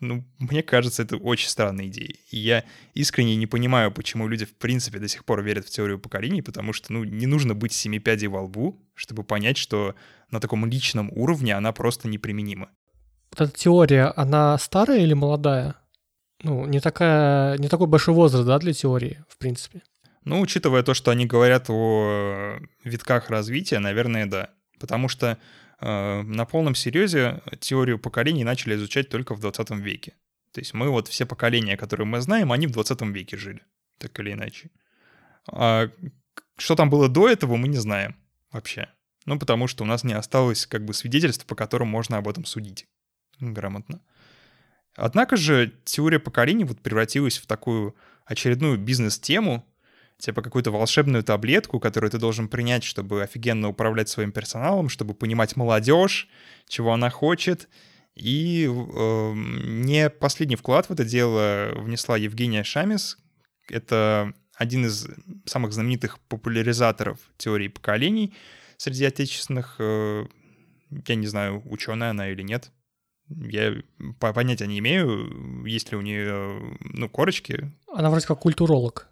ну, 0.00 0.24
мне 0.38 0.62
кажется, 0.62 1.02
это 1.02 1.16
очень 1.16 1.48
странная 1.48 1.86
идея. 1.86 2.14
И 2.30 2.38
я 2.38 2.64
искренне 2.94 3.36
не 3.36 3.46
понимаю, 3.46 3.90
почему 3.90 4.28
люди 4.28 4.44
в 4.44 4.54
принципе 4.54 4.98
до 4.98 5.08
сих 5.08 5.24
пор 5.24 5.42
верят 5.42 5.66
в 5.66 5.70
теорию 5.70 5.98
поколений, 5.98 6.42
потому 6.42 6.72
что, 6.72 6.92
ну, 6.92 7.04
не 7.04 7.26
нужно 7.26 7.54
быть 7.54 7.72
семипядей 7.72 8.28
во 8.28 8.42
лбу, 8.42 8.78
чтобы 8.94 9.24
понять, 9.24 9.56
что 9.56 9.94
на 10.30 10.40
таком 10.40 10.66
личном 10.66 11.10
уровне 11.14 11.54
она 11.54 11.72
просто 11.72 12.08
неприменима. 12.08 12.68
Вот 13.30 13.48
эта 13.48 13.58
теория, 13.58 14.12
она 14.16 14.58
старая 14.58 14.98
или 14.98 15.14
молодая? 15.14 15.76
Ну, 16.42 16.66
не, 16.66 16.80
такая, 16.80 17.56
не 17.58 17.68
такой 17.68 17.86
большой 17.86 18.14
возраст, 18.14 18.46
да, 18.46 18.58
для 18.58 18.74
теории, 18.74 19.24
в 19.28 19.38
принципе. 19.38 19.82
Ну, 20.26 20.40
учитывая 20.40 20.82
то, 20.82 20.92
что 20.92 21.12
они 21.12 21.24
говорят 21.24 21.66
о 21.68 22.58
витках 22.82 23.30
развития, 23.30 23.78
наверное, 23.78 24.26
да. 24.26 24.50
Потому 24.80 25.08
что 25.08 25.38
э, 25.80 26.22
на 26.22 26.44
полном 26.44 26.74
серьезе 26.74 27.42
теорию 27.60 28.00
поколений 28.00 28.42
начали 28.42 28.74
изучать 28.74 29.08
только 29.08 29.36
в 29.36 29.40
20 29.40 29.70
веке. 29.70 30.14
То 30.52 30.60
есть 30.60 30.74
мы 30.74 30.90
вот 30.90 31.06
все 31.06 31.26
поколения, 31.26 31.76
которые 31.76 32.08
мы 32.08 32.20
знаем, 32.20 32.50
они 32.50 32.66
в 32.66 32.72
20 32.72 33.02
веке 33.02 33.36
жили, 33.36 33.62
так 33.98 34.18
или 34.18 34.32
иначе. 34.32 34.70
А 35.48 35.88
что 36.58 36.74
там 36.74 36.90
было 36.90 37.08
до 37.08 37.28
этого, 37.28 37.54
мы 37.54 37.68
не 37.68 37.78
знаем 37.78 38.16
вообще. 38.50 38.88
Ну, 39.26 39.38
потому 39.38 39.68
что 39.68 39.84
у 39.84 39.86
нас 39.86 40.02
не 40.02 40.14
осталось 40.14 40.66
как 40.66 40.84
бы 40.84 40.92
свидетельств, 40.92 41.46
по 41.46 41.54
которым 41.54 41.86
можно 41.86 42.16
об 42.16 42.26
этом 42.26 42.44
судить 42.46 42.88
грамотно. 43.38 44.00
Однако 44.96 45.36
же 45.36 45.72
теория 45.84 46.18
поколений 46.18 46.64
вот 46.64 46.80
превратилась 46.80 47.38
в 47.38 47.46
такую 47.46 47.94
очередную 48.24 48.76
бизнес-тему, 48.76 49.64
типа 50.18 50.42
какую-то 50.42 50.70
волшебную 50.70 51.22
таблетку, 51.22 51.80
которую 51.80 52.10
ты 52.10 52.18
должен 52.18 52.48
принять, 52.48 52.84
чтобы 52.84 53.22
офигенно 53.22 53.68
управлять 53.68 54.08
своим 54.08 54.32
персоналом, 54.32 54.88
чтобы 54.88 55.14
понимать 55.14 55.56
молодежь, 55.56 56.28
чего 56.68 56.92
она 56.92 57.10
хочет. 57.10 57.68
И 58.14 58.66
э, 58.66 59.32
не 59.34 60.08
последний 60.08 60.56
вклад 60.56 60.86
в 60.86 60.92
это 60.92 61.04
дело 61.04 61.72
внесла 61.76 62.16
Евгения 62.16 62.64
Шамис. 62.64 63.18
Это 63.68 64.32
один 64.54 64.86
из 64.86 65.06
самых 65.44 65.72
знаменитых 65.72 66.18
популяризаторов 66.20 67.18
теории 67.36 67.68
поколений 67.68 68.34
среди 68.78 69.04
отечественных. 69.04 69.76
Э, 69.78 70.24
я 71.06 71.14
не 71.14 71.26
знаю, 71.26 71.62
ученая 71.66 72.10
она 72.10 72.30
или 72.30 72.42
нет. 72.42 72.70
Я 73.28 73.74
понятия 74.18 74.66
не 74.66 74.78
имею, 74.78 75.64
есть 75.66 75.90
ли 75.90 75.98
у 75.98 76.00
нее 76.00 76.78
ну, 76.80 77.10
корочки. 77.10 77.72
Она 77.92 78.08
вроде 78.08 78.26
как 78.26 78.38
культуролог. 78.38 79.08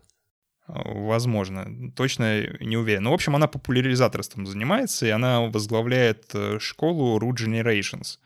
Возможно, 0.66 1.92
точно 1.94 2.46
не 2.60 2.76
уверен. 2.78 3.02
Но, 3.02 3.08
ну, 3.08 3.10
в 3.10 3.14
общем, 3.14 3.36
она 3.36 3.46
популяризаторством 3.46 4.46
занимается, 4.46 5.06
и 5.06 5.10
она 5.10 5.42
возглавляет 5.42 6.34
э, 6.34 6.58
школу 6.58 7.18
Root 7.18 7.36
Generations, 7.36 8.18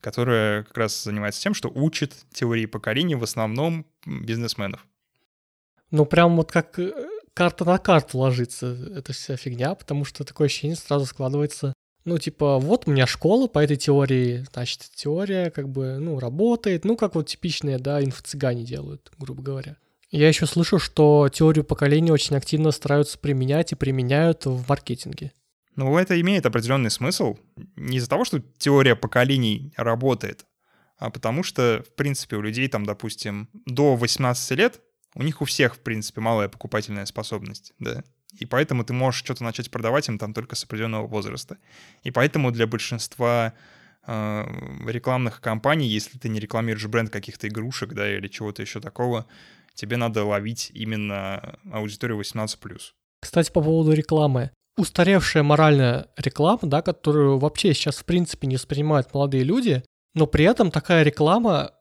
которая 0.00 0.62
как 0.62 0.78
раз 0.78 1.02
занимается 1.02 1.42
тем, 1.42 1.52
что 1.52 1.68
учит 1.68 2.14
теории 2.32 2.66
поколений 2.66 3.16
в 3.16 3.24
основном 3.24 3.86
бизнесменов. 4.06 4.86
Ну, 5.90 6.06
прям 6.06 6.36
вот 6.36 6.52
как 6.52 6.78
э, 6.78 6.92
карта 7.34 7.64
на 7.64 7.78
карту 7.78 8.18
ложится 8.18 8.68
эта 8.96 9.12
вся 9.12 9.36
фигня, 9.36 9.74
потому 9.74 10.04
что 10.04 10.22
такое 10.22 10.46
ощущение 10.46 10.76
сразу 10.76 11.06
складывается. 11.06 11.72
Ну, 12.04 12.18
типа, 12.18 12.58
вот 12.58 12.86
у 12.86 12.92
меня 12.92 13.08
школа 13.08 13.48
по 13.48 13.58
этой 13.58 13.76
теории, 13.76 14.46
значит, 14.52 14.88
теория 14.94 15.50
как 15.50 15.68
бы, 15.68 15.98
ну, 15.98 16.20
работает, 16.20 16.84
ну, 16.84 16.96
как 16.96 17.16
вот 17.16 17.26
типичные, 17.26 17.78
да, 17.78 18.00
инфо-цыгане 18.00 18.62
делают, 18.62 19.12
грубо 19.18 19.42
говоря. 19.42 19.76
Я 20.10 20.28
еще 20.28 20.46
слышу, 20.46 20.78
что 20.78 21.28
теорию 21.28 21.64
поколений 21.64 22.10
очень 22.10 22.36
активно 22.36 22.72
стараются 22.72 23.18
применять 23.18 23.72
и 23.72 23.76
применяют 23.76 24.44
в 24.44 24.68
маркетинге. 24.68 25.32
Ну, 25.76 25.96
это 25.96 26.20
имеет 26.20 26.46
определенный 26.46 26.90
смысл. 26.90 27.38
Не 27.76 27.98
из-за 27.98 28.08
того, 28.08 28.24
что 28.24 28.40
теория 28.58 28.96
поколений 28.96 29.72
работает, 29.76 30.44
а 30.98 31.10
потому 31.10 31.42
что, 31.42 31.84
в 31.88 31.94
принципе, 31.94 32.36
у 32.36 32.42
людей 32.42 32.66
там, 32.68 32.84
допустим, 32.84 33.48
до 33.66 33.94
18 33.94 34.50
лет, 34.58 34.80
у 35.14 35.22
них 35.22 35.40
у 35.40 35.44
всех, 35.44 35.76
в 35.76 35.78
принципе, 35.78 36.20
малая 36.20 36.48
покупательная 36.48 37.06
способность, 37.06 37.72
да. 37.78 38.04
И 38.38 38.46
поэтому 38.46 38.84
ты 38.84 38.92
можешь 38.92 39.20
что-то 39.20 39.44
начать 39.44 39.70
продавать 39.70 40.08
им 40.08 40.18
там 40.18 40.34
только 40.34 40.54
с 40.56 40.64
определенного 40.64 41.06
возраста. 41.06 41.56
И 42.02 42.10
поэтому 42.10 42.50
для 42.52 42.66
большинства 42.66 43.54
э, 44.06 44.44
рекламных 44.86 45.40
кампаний, 45.40 45.88
если 45.88 46.18
ты 46.18 46.28
не 46.28 46.38
рекламируешь 46.38 46.86
бренд 46.86 47.10
каких-то 47.10 47.48
игрушек, 47.48 47.92
да, 47.92 48.12
или 48.12 48.28
чего-то 48.28 48.62
еще 48.62 48.80
такого, 48.80 49.26
тебе 49.80 49.96
надо 49.96 50.24
ловить 50.24 50.70
именно 50.74 51.58
аудиторию 51.72 52.20
18+. 52.20 52.56
Кстати, 53.20 53.50
по 53.50 53.62
поводу 53.62 53.92
рекламы. 53.92 54.50
Устаревшая 54.76 55.42
моральная 55.42 56.08
реклама, 56.16 56.60
да, 56.62 56.82
которую 56.82 57.38
вообще 57.38 57.72
сейчас 57.72 57.96
в 57.96 58.04
принципе 58.04 58.46
не 58.46 58.56
воспринимают 58.56 59.12
молодые 59.14 59.42
люди, 59.42 59.82
но 60.14 60.26
при 60.26 60.44
этом 60.44 60.70
такая 60.70 61.02
реклама 61.02 61.72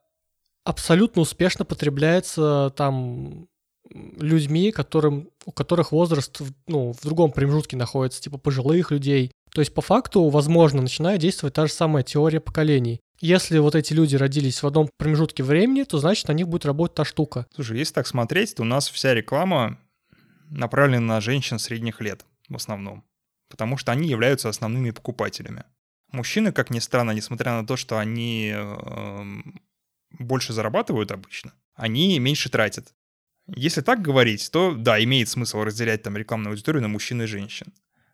абсолютно 0.63 1.21
успешно 1.21 1.65
потребляется 1.65 2.73
там 2.75 3.47
людьми, 3.89 4.71
которым, 4.71 5.29
у 5.45 5.51
которых 5.51 5.91
возраст 5.91 6.41
ну, 6.67 6.93
в 6.93 7.01
другом 7.01 7.31
промежутке 7.31 7.75
находится, 7.75 8.21
типа 8.21 8.37
пожилых 8.37 8.91
людей. 8.91 9.31
То 9.51 9.61
есть 9.61 9.73
по 9.73 9.81
факту, 9.81 10.29
возможно, 10.29 10.81
начинает 10.81 11.19
действовать 11.19 11.55
та 11.55 11.67
же 11.67 11.73
самая 11.73 12.03
теория 12.03 12.39
поколений. 12.39 13.01
Если 13.21 13.57
вот 13.57 13.75
эти 13.75 13.93
люди 13.93 14.15
родились 14.15 14.63
в 14.63 14.67
одном 14.67 14.89
промежутке 14.97 15.43
времени, 15.43 15.83
то 15.83 15.97
значит 15.99 16.27
на 16.29 16.33
них 16.33 16.47
будет 16.47 16.65
работать 16.65 16.95
та 16.95 17.05
штука. 17.05 17.47
Слушай, 17.53 17.77
если 17.79 17.93
так 17.93 18.07
смотреть, 18.07 18.55
то 18.55 18.61
у 18.61 18.65
нас 18.65 18.89
вся 18.89 19.13
реклама 19.13 19.77
направлена 20.49 21.15
на 21.15 21.21
женщин 21.21 21.59
средних 21.59 21.99
лет 22.01 22.25
в 22.47 22.55
основном, 22.55 23.03
потому 23.49 23.77
что 23.77 23.91
они 23.91 24.07
являются 24.07 24.49
основными 24.49 24.91
покупателями. 24.91 25.63
Мужчины, 26.11 26.51
как 26.51 26.69
ни 26.69 26.79
странно, 26.79 27.11
несмотря 27.11 27.51
на 27.53 27.67
то, 27.67 27.75
что 27.75 27.99
они 27.99 28.51
э, 28.55 29.23
больше 30.11 30.53
зарабатывают 30.53 31.11
обычно, 31.11 31.53
они 31.75 32.17
меньше 32.19 32.49
тратят. 32.49 32.93
Если 33.55 33.81
так 33.81 34.01
говорить, 34.01 34.49
то 34.51 34.73
да, 34.73 35.03
имеет 35.03 35.29
смысл 35.29 35.63
разделять 35.63 36.03
там 36.03 36.17
рекламную 36.17 36.51
аудиторию 36.51 36.81
на 36.81 36.87
мужчин 36.87 37.21
и 37.21 37.25
женщин. 37.25 37.73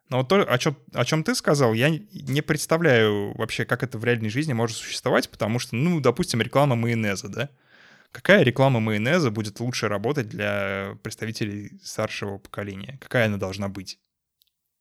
Но 0.09 0.17
вот 0.17 0.29
то, 0.29 0.41
о 0.41 0.57
чем, 0.57 0.77
о 0.93 1.03
чем 1.03 1.23
ты 1.23 1.33
сказал, 1.33 1.73
я 1.73 1.89
не 1.89 2.41
представляю 2.41 3.35
вообще, 3.37 3.65
как 3.65 3.81
это 3.83 3.97
в 3.97 4.05
реальной 4.05 4.29
жизни 4.29 4.53
может 4.53 4.77
существовать, 4.77 5.29
потому 5.29 5.57
что, 5.57 5.75
ну, 5.75 5.99
допустим, 5.99 6.41
реклама 6.41 6.75
майонеза, 6.75 7.27
да? 7.27 7.49
Какая 8.11 8.43
реклама 8.43 8.79
майонеза 8.79 9.31
будет 9.31 9.59
лучше 9.59 9.87
работать 9.87 10.29
для 10.29 10.97
представителей 11.01 11.79
старшего 11.83 12.37
поколения? 12.37 12.97
Какая 13.01 13.25
она 13.25 13.37
должна 13.37 13.67
быть? 13.67 13.99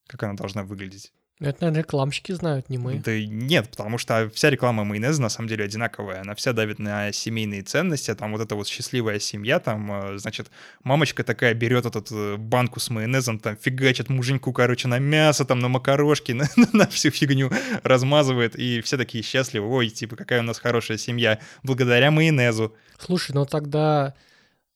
Как 0.07 0.23
она 0.23 0.35
должна 0.35 0.62
выглядеть? 0.62 1.12
Это, 1.41 1.62
наверное, 1.62 1.83
рекламщики 1.83 2.31
знают, 2.31 2.71
не 2.71 2.79
мы. 2.79 3.00
Да 3.05 3.19
нет, 3.19 3.69
потому 3.69 3.99
что 3.99 4.31
вся 4.33 4.50
реклама 4.50 4.85
майонеза 4.85 5.21
на 5.21 5.29
самом 5.29 5.49
деле 5.49 5.64
одинаковая. 5.64 6.21
Она 6.21 6.37
вся 6.37 6.53
давит 6.53 6.79
на 6.79 7.11
семейные 7.11 7.62
ценности. 7.62 8.14
Там 8.14 8.33
вот 8.33 8.41
эта 8.41 8.55
вот 8.55 8.69
счастливая 8.69 9.19
семья, 9.19 9.59
там, 9.59 9.91
э, 9.93 10.19
значит, 10.19 10.53
мамочка 10.85 11.25
такая 11.25 11.53
берет 11.55 11.87
эту 11.87 12.05
э, 12.14 12.37
банку 12.37 12.79
с 12.79 12.88
майонезом, 12.88 13.41
там 13.41 13.57
фигачит 13.57 14.11
муженьку, 14.11 14.53
короче, 14.53 14.87
на 14.87 15.00
мясо, 15.00 15.45
там, 15.45 15.59
на 15.59 15.67
макарошки, 15.69 16.33
на, 16.33 16.47
на 16.73 16.87
всю 16.87 17.11
фигню 17.11 17.50
размазывает, 17.83 18.55
и 18.57 18.81
все 18.83 18.97
такие 18.97 19.25
счастливы. 19.25 19.67
Ой, 19.67 19.88
типа, 19.88 20.14
какая 20.14 20.38
у 20.38 20.45
нас 20.45 20.61
хорошая 20.61 20.99
семья, 20.99 21.41
благодаря 21.64 22.12
майонезу. 22.12 22.76
Слушай, 22.99 23.33
ну 23.35 23.45
тогда 23.45 24.14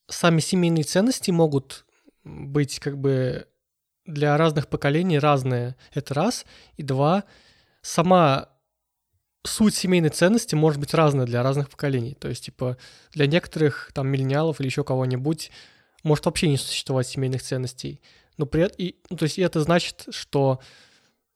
сами 0.08 0.40
семейные 0.40 0.82
ценности 0.82 1.30
могут 1.30 1.86
быть 2.24 2.80
как 2.80 2.98
бы 2.98 3.46
для 4.08 4.36
разных 4.36 4.68
поколений 4.68 5.18
разные. 5.18 5.76
Это 5.92 6.14
раз. 6.14 6.46
И 6.76 6.82
два, 6.82 7.24
сама 7.82 8.48
суть 9.44 9.74
семейной 9.74 10.08
ценности 10.08 10.54
может 10.54 10.80
быть 10.80 10.94
разная 10.94 11.26
для 11.26 11.42
разных 11.42 11.68
поколений. 11.68 12.14
То 12.14 12.28
есть, 12.28 12.46
типа, 12.46 12.78
для 13.12 13.26
некоторых, 13.26 13.90
там, 13.94 14.08
миллениалов 14.08 14.60
или 14.60 14.66
еще 14.66 14.82
кого-нибудь 14.82 15.50
может 16.02 16.26
вообще 16.26 16.48
не 16.48 16.56
существовать 16.56 17.06
семейных 17.06 17.42
ценностей. 17.42 18.00
Но 18.38 18.46
при 18.46 18.62
этом, 18.62 18.76
и, 18.78 18.96
ну, 19.10 19.16
то 19.16 19.24
есть, 19.24 19.38
это 19.38 19.60
значит, 19.60 20.06
что 20.10 20.60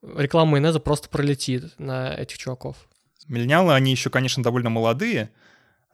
реклама 0.03 0.53
майонеза 0.53 0.81
просто 0.81 1.09
пролетит 1.09 1.79
на 1.79 2.15
этих 2.15 2.39
чуваков. 2.39 2.89
Миллениалы, 3.29 3.75
они 3.75 3.93
еще, 3.93 4.11
конечно, 4.11 4.43
довольно 4.43 4.71
молодые, 4.71 5.31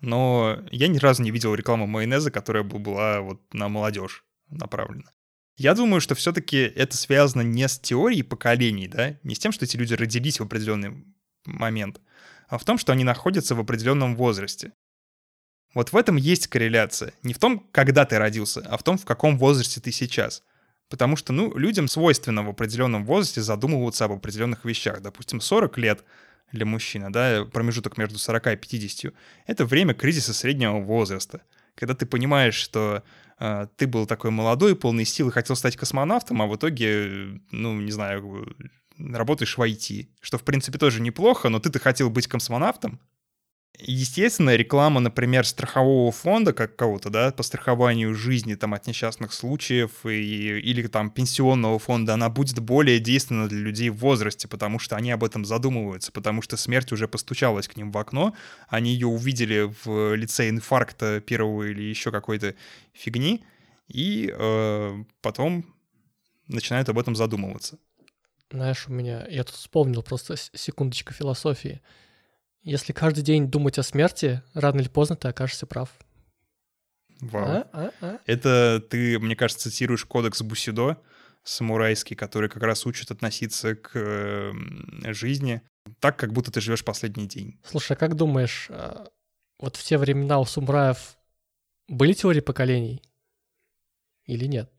но 0.00 0.58
я 0.70 0.88
ни 0.88 0.98
разу 0.98 1.22
не 1.22 1.30
видел 1.30 1.54
рекламу 1.54 1.86
майонеза, 1.86 2.30
которая 2.30 2.62
бы 2.62 2.78
была 2.78 3.20
вот 3.20 3.42
на 3.52 3.68
молодежь 3.68 4.24
направлена. 4.48 5.10
Я 5.58 5.74
думаю, 5.74 6.00
что 6.00 6.14
все-таки 6.14 6.58
это 6.58 6.96
связано 6.96 7.42
не 7.42 7.66
с 7.66 7.80
теорией 7.80 8.22
поколений, 8.22 8.86
да, 8.86 9.18
не 9.24 9.34
с 9.34 9.40
тем, 9.40 9.50
что 9.50 9.64
эти 9.64 9.76
люди 9.76 9.92
родились 9.92 10.38
в 10.38 10.44
определенный 10.44 11.04
момент, 11.44 12.00
а 12.48 12.58
в 12.58 12.64
том, 12.64 12.78
что 12.78 12.92
они 12.92 13.02
находятся 13.02 13.56
в 13.56 13.60
определенном 13.60 14.14
возрасте. 14.14 14.72
Вот 15.74 15.92
в 15.92 15.96
этом 15.96 16.14
есть 16.14 16.46
корреляция. 16.46 17.12
Не 17.24 17.34
в 17.34 17.38
том, 17.40 17.68
когда 17.72 18.04
ты 18.04 18.18
родился, 18.18 18.60
а 18.68 18.78
в 18.78 18.84
том, 18.84 18.98
в 18.98 19.04
каком 19.04 19.36
возрасте 19.36 19.80
ты 19.80 19.90
сейчас. 19.90 20.44
Потому 20.88 21.16
что, 21.16 21.32
ну, 21.32 21.54
людям 21.58 21.88
свойственно 21.88 22.44
в 22.44 22.48
определенном 22.48 23.04
возрасте 23.04 23.42
задумываться 23.42 24.04
об 24.04 24.12
определенных 24.12 24.64
вещах. 24.64 25.02
Допустим, 25.02 25.40
40 25.40 25.76
лет 25.76 26.04
для 26.52 26.66
мужчины, 26.66 27.10
да, 27.10 27.44
промежуток 27.44 27.98
между 27.98 28.16
40 28.16 28.46
и 28.46 28.56
50, 28.56 29.12
это 29.46 29.66
время 29.66 29.92
кризиса 29.92 30.32
среднего 30.32 30.78
возраста. 30.78 31.42
Когда 31.78 31.94
ты 31.94 32.06
понимаешь, 32.06 32.56
что 32.56 33.04
э, 33.38 33.68
ты 33.76 33.86
был 33.86 34.06
такой 34.06 34.32
молодой, 34.32 34.74
полный 34.74 35.04
сил 35.04 35.28
и 35.28 35.32
хотел 35.32 35.54
стать 35.54 35.76
космонавтом, 35.76 36.42
а 36.42 36.46
в 36.46 36.56
итоге, 36.56 37.40
ну, 37.52 37.80
не 37.80 37.92
знаю, 37.92 38.52
работаешь 38.98 39.56
в 39.56 39.60
IT, 39.60 40.08
что, 40.20 40.38
в 40.38 40.42
принципе, 40.42 40.76
тоже 40.76 41.00
неплохо, 41.00 41.48
но 41.48 41.60
ты-то 41.60 41.78
хотел 41.78 42.10
быть 42.10 42.26
космонавтом, 42.26 43.00
Естественно, 43.80 44.56
реклама, 44.56 44.98
например, 44.98 45.46
страхового 45.46 46.10
фонда 46.10 46.52
какого-то, 46.52 47.10
да, 47.10 47.30
по 47.30 47.44
страхованию 47.44 48.12
жизни 48.12 48.56
там 48.56 48.74
от 48.74 48.88
несчастных 48.88 49.32
случаев 49.32 50.04
и, 50.04 50.58
или 50.58 50.84
там 50.88 51.10
пенсионного 51.10 51.78
фонда, 51.78 52.14
она 52.14 52.28
будет 52.28 52.58
более 52.58 52.98
действенна 52.98 53.48
для 53.48 53.60
людей 53.60 53.90
в 53.90 53.98
возрасте, 53.98 54.48
потому 54.48 54.80
что 54.80 54.96
они 54.96 55.12
об 55.12 55.22
этом 55.22 55.44
задумываются, 55.44 56.10
потому 56.10 56.42
что 56.42 56.56
смерть 56.56 56.90
уже 56.90 57.06
постучалась 57.06 57.68
к 57.68 57.76
ним 57.76 57.92
в 57.92 57.98
окно, 57.98 58.34
они 58.68 58.92
ее 58.92 59.06
увидели 59.06 59.72
в 59.84 60.16
лице 60.16 60.48
инфаркта 60.48 61.20
первого 61.20 61.70
или 61.70 61.82
еще 61.82 62.10
какой-то 62.10 62.56
фигни, 62.92 63.44
и 63.86 64.34
э, 64.36 65.04
потом 65.22 65.64
начинают 66.48 66.88
об 66.88 66.98
этом 66.98 67.14
задумываться. 67.14 67.78
Знаешь, 68.50 68.88
у 68.88 68.92
меня, 68.92 69.24
я 69.28 69.44
тут 69.44 69.54
вспомнил 69.54 70.02
просто 70.02 70.34
секундочка 70.36 71.12
философии. 71.12 71.80
Если 72.68 72.92
каждый 72.92 73.22
день 73.22 73.50
думать 73.50 73.78
о 73.78 73.82
смерти, 73.82 74.42
рано 74.52 74.82
или 74.82 74.88
поздно 74.88 75.16
ты 75.16 75.26
окажешься 75.26 75.64
прав. 75.64 75.88
Вау. 77.18 77.48
А, 77.48 77.70
а, 77.72 77.90
а. 78.02 78.18
Это 78.26 78.84
ты, 78.90 79.18
мне 79.18 79.34
кажется, 79.36 79.70
цитируешь 79.70 80.04
кодекс 80.04 80.42
Бусидо 80.42 81.00
самурайский, 81.44 82.14
который 82.14 82.50
как 82.50 82.62
раз 82.62 82.84
учит 82.84 83.10
относиться 83.10 83.74
к 83.74 83.92
э, 83.94 84.52
жизни 85.14 85.62
так, 85.98 86.18
как 86.18 86.34
будто 86.34 86.50
ты 86.52 86.60
живешь 86.60 86.84
последний 86.84 87.26
день. 87.26 87.58
Слушай, 87.64 87.92
а 87.92 87.96
как 87.96 88.16
думаешь, 88.16 88.66
а, 88.68 89.08
вот 89.58 89.76
в 89.76 89.82
те 89.82 89.96
времена 89.96 90.38
у 90.38 90.44
самураев 90.44 91.16
были 91.88 92.12
теории 92.12 92.40
поколений 92.40 93.02
или 94.26 94.44
нет? 94.44 94.70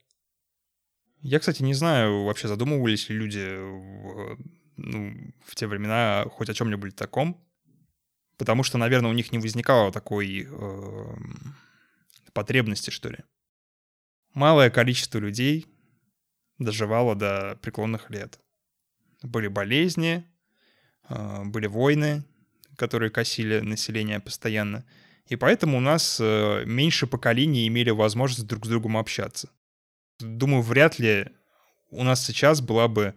Я, 1.21 1.39
кстати, 1.39 1.63
не 1.63 1.73
знаю, 1.73 2.25
вообще 2.25 2.47
задумывались 2.47 3.09
ли 3.09 3.15
люди 3.15 3.57
ну, 4.77 5.33
в 5.43 5.55
те 5.55 5.65
времена 5.65 6.25
хоть 6.29 6.49
о 6.49 6.53
чем-нибудь 6.53 6.95
таком 6.95 7.43
потому 8.39 8.63
что, 8.63 8.77
наверное, 8.77 9.11
у 9.11 9.13
них 9.13 9.31
не 9.33 9.37
возникало 9.37 9.91
такой 9.91 10.47
э, 10.49 11.15
потребности, 12.33 12.89
что 12.89 13.09
ли. 13.09 13.17
Малое 14.33 14.69
количество 14.69 15.19
людей 15.19 15.67
доживало 16.57 17.15
до 17.15 17.59
преклонных 17.61 18.09
лет. 18.09 18.39
Были 19.21 19.47
болезни, 19.47 20.23
э, 21.09 21.43
были 21.43 21.67
войны, 21.67 22.23
которые 22.77 23.11
косили 23.11 23.59
население 23.59 24.21
постоянно. 24.21 24.85
И 25.27 25.35
поэтому 25.35 25.77
у 25.77 25.81
нас 25.81 26.17
э, 26.21 26.63
меньше 26.65 27.07
поколений 27.07 27.67
имели 27.67 27.89
возможность 27.89 28.47
друг 28.47 28.65
с 28.65 28.69
другом 28.69 28.95
общаться. 28.95 29.49
Думаю, 30.19 30.61
вряд 30.61 30.97
ли 30.97 31.27
у 31.91 32.03
нас 32.03 32.25
сейчас 32.25 32.61
была 32.61 32.87
бы 32.87 33.15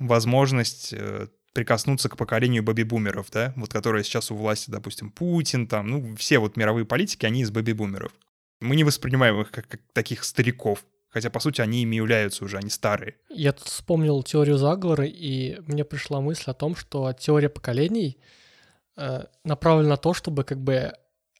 возможность 0.00 0.92
э, 0.92 1.28
прикоснуться 1.58 2.08
к 2.08 2.16
поколению 2.16 2.62
бэби-бумеров, 2.62 3.32
да, 3.32 3.52
вот 3.56 3.72
которые 3.72 4.04
сейчас 4.04 4.30
у 4.30 4.36
власти, 4.36 4.70
допустим, 4.70 5.10
Путин, 5.10 5.66
там, 5.66 5.88
ну, 5.88 6.14
все 6.14 6.38
вот 6.38 6.56
мировые 6.56 6.86
политики, 6.86 7.26
они 7.26 7.40
из 7.40 7.50
бэби-бумеров. 7.50 8.12
Мы 8.60 8.76
не 8.76 8.84
воспринимаем 8.84 9.40
их 9.40 9.50
как, 9.50 9.66
как 9.66 9.80
таких 9.92 10.22
стариков, 10.22 10.84
хотя, 11.08 11.30
по 11.30 11.40
сути, 11.40 11.60
они 11.60 11.82
ими 11.82 11.96
являются 11.96 12.44
уже, 12.44 12.58
они 12.58 12.70
старые. 12.70 13.16
Я 13.28 13.52
тут 13.52 13.66
вспомнил 13.66 14.22
теорию 14.22 14.56
заговора, 14.56 15.04
и 15.04 15.58
мне 15.66 15.84
пришла 15.84 16.20
мысль 16.20 16.44
о 16.46 16.54
том, 16.54 16.76
что 16.76 17.12
теория 17.12 17.48
поколений 17.48 18.18
э, 18.96 19.24
направлена 19.42 19.88
на 19.90 19.96
то, 19.96 20.14
чтобы 20.14 20.44
как 20.44 20.62
бы 20.62 20.92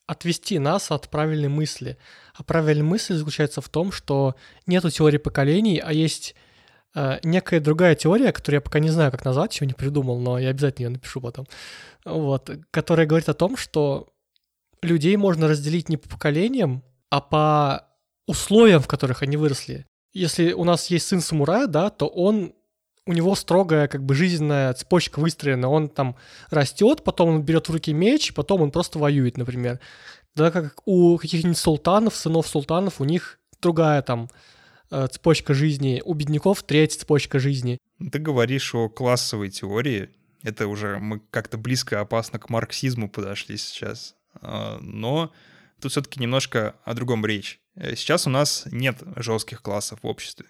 отвести 0.05 0.59
нас 0.59 0.91
от 0.91 1.07
правильной 1.07 1.47
мысли. 1.47 1.97
А 2.33 2.43
правильная 2.43 2.83
мысль 2.83 3.15
заключается 3.15 3.61
в 3.61 3.69
том, 3.69 3.93
что 3.93 4.35
нету 4.65 4.89
теории 4.89 5.17
поколений, 5.17 5.79
а 5.79 5.93
есть 5.93 6.35
некая 6.95 7.59
другая 7.59 7.95
теория, 7.95 8.31
которую 8.31 8.57
я 8.57 8.61
пока 8.61 8.79
не 8.79 8.89
знаю, 8.89 9.11
как 9.11 9.25
назвать, 9.25 9.53
еще 9.53 9.65
не 9.65 9.73
придумал, 9.73 10.19
но 10.19 10.39
я 10.39 10.49
обязательно 10.49 10.87
ее 10.87 10.89
напишу 10.91 11.21
потом, 11.21 11.45
вот, 12.05 12.49
которая 12.71 13.05
говорит 13.05 13.29
о 13.29 13.33
том, 13.33 13.57
что 13.57 14.09
людей 14.81 15.15
можно 15.17 15.47
разделить 15.47 15.89
не 15.89 15.97
по 15.97 16.09
поколениям, 16.09 16.83
а 17.09 17.21
по 17.21 17.87
условиям, 18.27 18.81
в 18.81 18.87
которых 18.87 19.21
они 19.21 19.37
выросли. 19.37 19.85
Если 20.13 20.53
у 20.53 20.63
нас 20.63 20.87
есть 20.87 21.07
сын 21.07 21.21
самурая, 21.21 21.67
да, 21.67 21.89
то 21.89 22.07
он 22.07 22.53
у 23.05 23.13
него 23.13 23.33
строгая 23.35 23.87
как 23.87 24.03
бы 24.03 24.13
жизненная 24.13 24.73
цепочка 24.73 25.19
выстроена. 25.19 25.67
Он 25.67 25.89
там 25.89 26.15
растет, 26.51 27.03
потом 27.03 27.29
он 27.29 27.41
берет 27.41 27.67
в 27.67 27.73
руки 27.73 27.91
меч, 27.91 28.33
потом 28.33 28.61
он 28.61 28.71
просто 28.71 28.99
воюет, 28.99 29.37
например. 29.37 29.79
Да, 30.35 30.51
как 30.51 30.81
у 30.85 31.17
каких-нибудь 31.17 31.57
султанов, 31.57 32.15
сынов 32.15 32.47
султанов, 32.47 33.01
у 33.01 33.05
них 33.05 33.39
другая 33.59 34.01
там 34.03 34.29
Э, 34.29 34.37
цепочка 34.89 35.53
жизни, 35.53 36.01
у 36.03 36.13
бедняков 36.13 36.63
третья 36.63 36.99
цепочка 36.99 37.39
жизни. 37.39 37.77
Ты 38.11 38.19
говоришь 38.19 38.73
о 38.75 38.89
классовой 38.89 39.49
теории. 39.49 40.09
Это 40.43 40.67
уже 40.67 40.99
мы 40.99 41.21
как-то 41.31 41.57
близко 41.57 41.99
опасно 41.99 42.39
к 42.39 42.49
марксизму 42.49 43.09
подошли 43.09 43.57
сейчас. 43.57 44.15
А, 44.35 44.79
но 44.81 45.33
тут 45.81 45.91
все-таки 45.91 46.19
немножко 46.19 46.75
о 46.83 46.93
другом 46.93 47.25
речь. 47.25 47.59
Э, 47.75 47.95
сейчас 47.95 48.27
у 48.27 48.29
нас 48.29 48.67
нет 48.71 49.01
жестких 49.15 49.61
классов 49.61 49.99
в 50.01 50.07
обществе. 50.07 50.45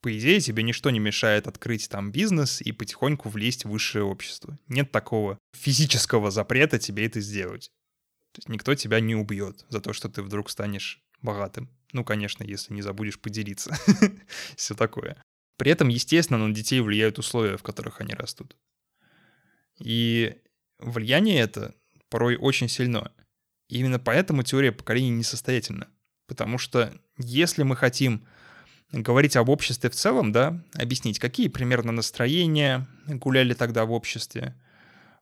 По 0.00 0.16
идее, 0.16 0.40
тебе 0.40 0.64
ничто 0.64 0.90
не 0.90 0.98
мешает 0.98 1.46
открыть 1.46 1.88
там 1.88 2.10
бизнес 2.10 2.60
и 2.60 2.72
потихоньку 2.72 3.28
влезть 3.28 3.64
в 3.64 3.70
высшее 3.70 4.04
общество. 4.04 4.58
Нет 4.66 4.90
такого 4.90 5.38
физического 5.56 6.30
запрета 6.32 6.78
тебе 6.78 7.06
это 7.06 7.20
сделать. 7.20 7.70
То 8.32 8.38
есть 8.38 8.48
никто 8.48 8.74
тебя 8.74 8.98
не 8.98 9.14
убьет 9.14 9.64
за 9.68 9.80
то, 9.80 9.92
что 9.92 10.08
ты 10.08 10.22
вдруг 10.22 10.50
станешь 10.50 11.00
богатым. 11.20 11.68
Ну, 11.92 12.04
конечно, 12.04 12.42
если 12.42 12.72
не 12.72 12.82
забудешь 12.82 13.20
поделиться. 13.20 13.76
Все 14.56 14.74
такое. 14.74 15.22
При 15.56 15.70
этом, 15.70 15.88
естественно, 15.88 16.46
на 16.46 16.54
детей 16.54 16.80
влияют 16.80 17.18
условия, 17.18 17.56
в 17.56 17.62
которых 17.62 18.00
они 18.00 18.14
растут. 18.14 18.56
И 19.78 20.36
влияние 20.78 21.40
это 21.40 21.74
порой 22.08 22.36
очень 22.36 22.68
сильно. 22.68 23.12
И 23.68 23.78
именно 23.78 23.98
поэтому 23.98 24.42
теория 24.42 24.72
поколений 24.72 25.10
несостоятельна. 25.10 25.88
Потому 26.26 26.58
что 26.58 26.92
если 27.18 27.62
мы 27.62 27.76
хотим 27.76 28.26
говорить 28.90 29.36
об 29.36 29.48
обществе 29.48 29.90
в 29.90 29.94
целом, 29.94 30.32
да, 30.32 30.62
объяснить, 30.74 31.18
какие 31.18 31.48
примерно 31.48 31.92
настроения 31.92 32.86
гуляли 33.06 33.54
тогда 33.54 33.84
в 33.84 33.92
обществе, 33.92 34.54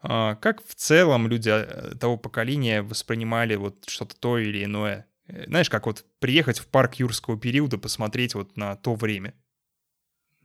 а, 0.02 0.36
как 0.36 0.66
в 0.66 0.74
целом 0.74 1.28
люди 1.28 1.50
э, 1.50 1.94
того 1.98 2.16
поколения 2.16 2.82
воспринимали 2.82 3.54
вот 3.56 3.84
что-то 3.86 4.16
то 4.16 4.38
или 4.38 4.64
иное, 4.64 5.06
знаешь, 5.46 5.70
как 5.70 5.86
вот 5.86 6.04
приехать 6.18 6.58
в 6.58 6.66
парк 6.66 6.94
юрского 6.96 7.38
периода, 7.38 7.78
посмотреть 7.78 8.34
вот 8.34 8.56
на 8.56 8.76
то 8.76 8.94
время. 8.94 9.34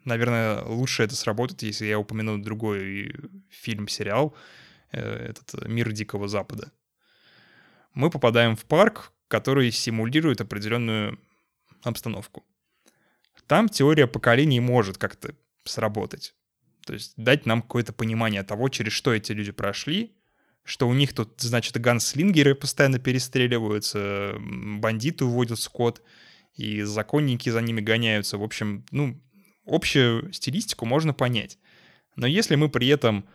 Наверное, 0.03 0.61
лучше 0.63 1.03
это 1.03 1.15
сработает, 1.15 1.63
если 1.63 1.85
я 1.85 1.97
упомяну 1.97 2.37
другой 2.37 3.15
фильм-сериал, 3.49 4.35
э, 4.91 5.01
этот 5.29 5.67
«Мир 5.67 5.91
Дикого 5.91 6.27
Запада». 6.27 6.71
Мы 7.93 8.09
попадаем 8.09 8.55
в 8.55 8.65
парк, 8.65 9.11
который 9.27 9.71
симулирует 9.71 10.41
определенную 10.41 11.19
обстановку. 11.81 12.43
Там 13.47 13.69
теория 13.69 14.07
поколений 14.07 14.59
может 14.59 14.97
как-то 14.97 15.35
сработать. 15.63 16.35
То 16.85 16.93
есть 16.93 17.13
дать 17.17 17.45
нам 17.45 17.61
какое-то 17.61 17.93
понимание 17.93 18.43
того, 18.43 18.69
через 18.69 18.91
что 18.91 19.13
эти 19.13 19.31
люди 19.31 19.51
прошли, 19.51 20.15
что 20.65 20.87
у 20.89 20.93
них 20.93 21.13
тут, 21.13 21.39
значит, 21.39 21.79
ганслингеры 21.79 22.55
постоянно 22.55 22.97
перестреливаются, 22.97 24.35
бандиты 24.39 25.23
уводят 25.23 25.59
скот, 25.59 26.01
и 26.55 26.81
законники 26.81 27.49
за 27.49 27.61
ними 27.61 27.81
гоняются. 27.81 28.37
В 28.37 28.43
общем, 28.43 28.83
ну, 28.91 29.21
общую 29.65 30.33
стилистику 30.33 30.85
можно 30.85 31.13
понять. 31.13 31.59
Но 32.15 32.25
если 32.25 32.55
мы 32.55 32.69
при 32.69 32.87
этом 32.87 33.25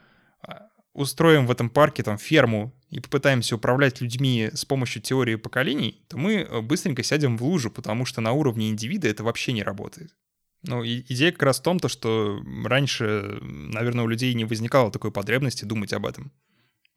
а, 0.43 0.69
устроим 0.93 1.47
в 1.47 1.51
этом 1.53 1.71
парке 1.71 2.03
там 2.03 2.19
ферму 2.19 2.75
и 2.89 2.99
попытаемся 2.99 3.55
управлять 3.57 4.01
людьми 4.01 4.51
с 4.53 4.65
помощью 4.65 5.01
теории 5.01 5.37
поколений, 5.37 6.03
то 6.09 6.19
мы 6.19 6.37
э, 6.37 6.61
быстренько 6.63 7.05
сядем 7.05 7.37
в 7.37 7.45
лужу, 7.45 7.71
потому 7.71 8.07
что 8.07 8.21
на 8.21 8.33
уровне 8.33 8.71
индивида 8.71 9.09
это 9.09 9.23
вообще 9.23 9.53
не 9.53 9.63
работает. 9.63 10.17
Ну, 10.63 10.85
идея 10.85 11.31
как 11.31 11.45
раз 11.45 11.61
в 11.61 11.63
том, 11.63 11.79
то, 11.79 11.89
что 11.89 12.43
раньше, 12.65 13.39
наверное, 13.41 14.05
у 14.05 14.09
людей 14.09 14.35
не 14.35 14.45
возникало 14.45 14.91
такой 14.91 15.13
потребности 15.13 15.65
думать 15.65 15.93
об 15.93 16.07
этом. 16.07 16.33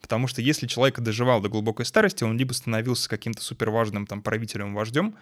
Потому 0.03 0.27
что 0.27 0.41
если 0.41 0.67
человек 0.67 0.99
доживал 0.99 1.39
до 1.39 1.47
глубокой 1.47 1.85
старости, 1.85 2.25
он 2.25 2.37
либо 2.37 2.51
становился 2.51 3.09
каким-то 3.09 3.41
суперважным 3.41 4.05
там 4.05 4.21
правителем, 4.21 4.75
вождем, 4.75 5.15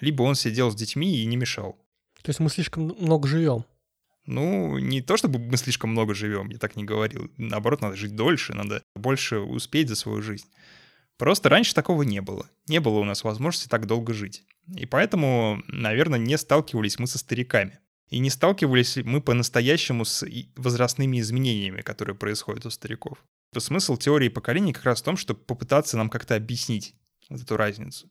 либо 0.00 0.22
он 0.22 0.34
сидел 0.34 0.70
с 0.70 0.74
детьми 0.74 1.16
и 1.16 1.24
не 1.24 1.38
мешал. 1.38 1.78
То 2.22 2.28
есть 2.28 2.38
мы 2.38 2.50
слишком 2.50 2.94
много 3.00 3.26
живем? 3.26 3.64
Ну, 4.26 4.76
не 4.76 5.00
то 5.00 5.16
чтобы 5.16 5.38
мы 5.38 5.56
слишком 5.56 5.90
много 5.90 6.12
живем, 6.12 6.50
я 6.50 6.58
так 6.58 6.76
не 6.76 6.84
говорил. 6.84 7.30
Наоборот, 7.38 7.80
надо 7.80 7.96
жить 7.96 8.14
дольше, 8.14 8.52
надо 8.52 8.82
больше 8.94 9.38
успеть 9.38 9.88
за 9.88 9.96
свою 9.96 10.20
жизнь. 10.20 10.46
Просто 11.16 11.48
раньше 11.48 11.74
такого 11.74 12.02
не 12.02 12.20
было. 12.20 12.46
Не 12.68 12.80
было 12.80 12.98
у 12.98 13.04
нас 13.04 13.24
возможности 13.24 13.68
так 13.68 13.86
долго 13.86 14.12
жить. 14.12 14.44
И 14.76 14.84
поэтому, 14.84 15.62
наверное, 15.68 16.18
не 16.18 16.36
сталкивались 16.36 16.98
мы 16.98 17.06
со 17.06 17.16
стариками. 17.16 17.78
И 18.10 18.18
не 18.18 18.28
сталкивались 18.28 18.98
мы 18.98 19.22
по-настоящему 19.22 20.04
с 20.04 20.26
возрастными 20.56 21.18
изменениями, 21.18 21.80
которые 21.80 22.14
происходят 22.14 22.66
у 22.66 22.70
стариков. 22.70 23.24
Смысл 23.56 23.96
теории 23.96 24.28
поколений 24.28 24.72
как 24.72 24.84
раз 24.84 25.00
в 25.00 25.04
том, 25.04 25.16
чтобы 25.16 25.40
попытаться 25.40 25.96
нам 25.96 26.10
как-то 26.10 26.36
объяснить 26.36 26.94
эту 27.30 27.56
разницу. 27.56 28.10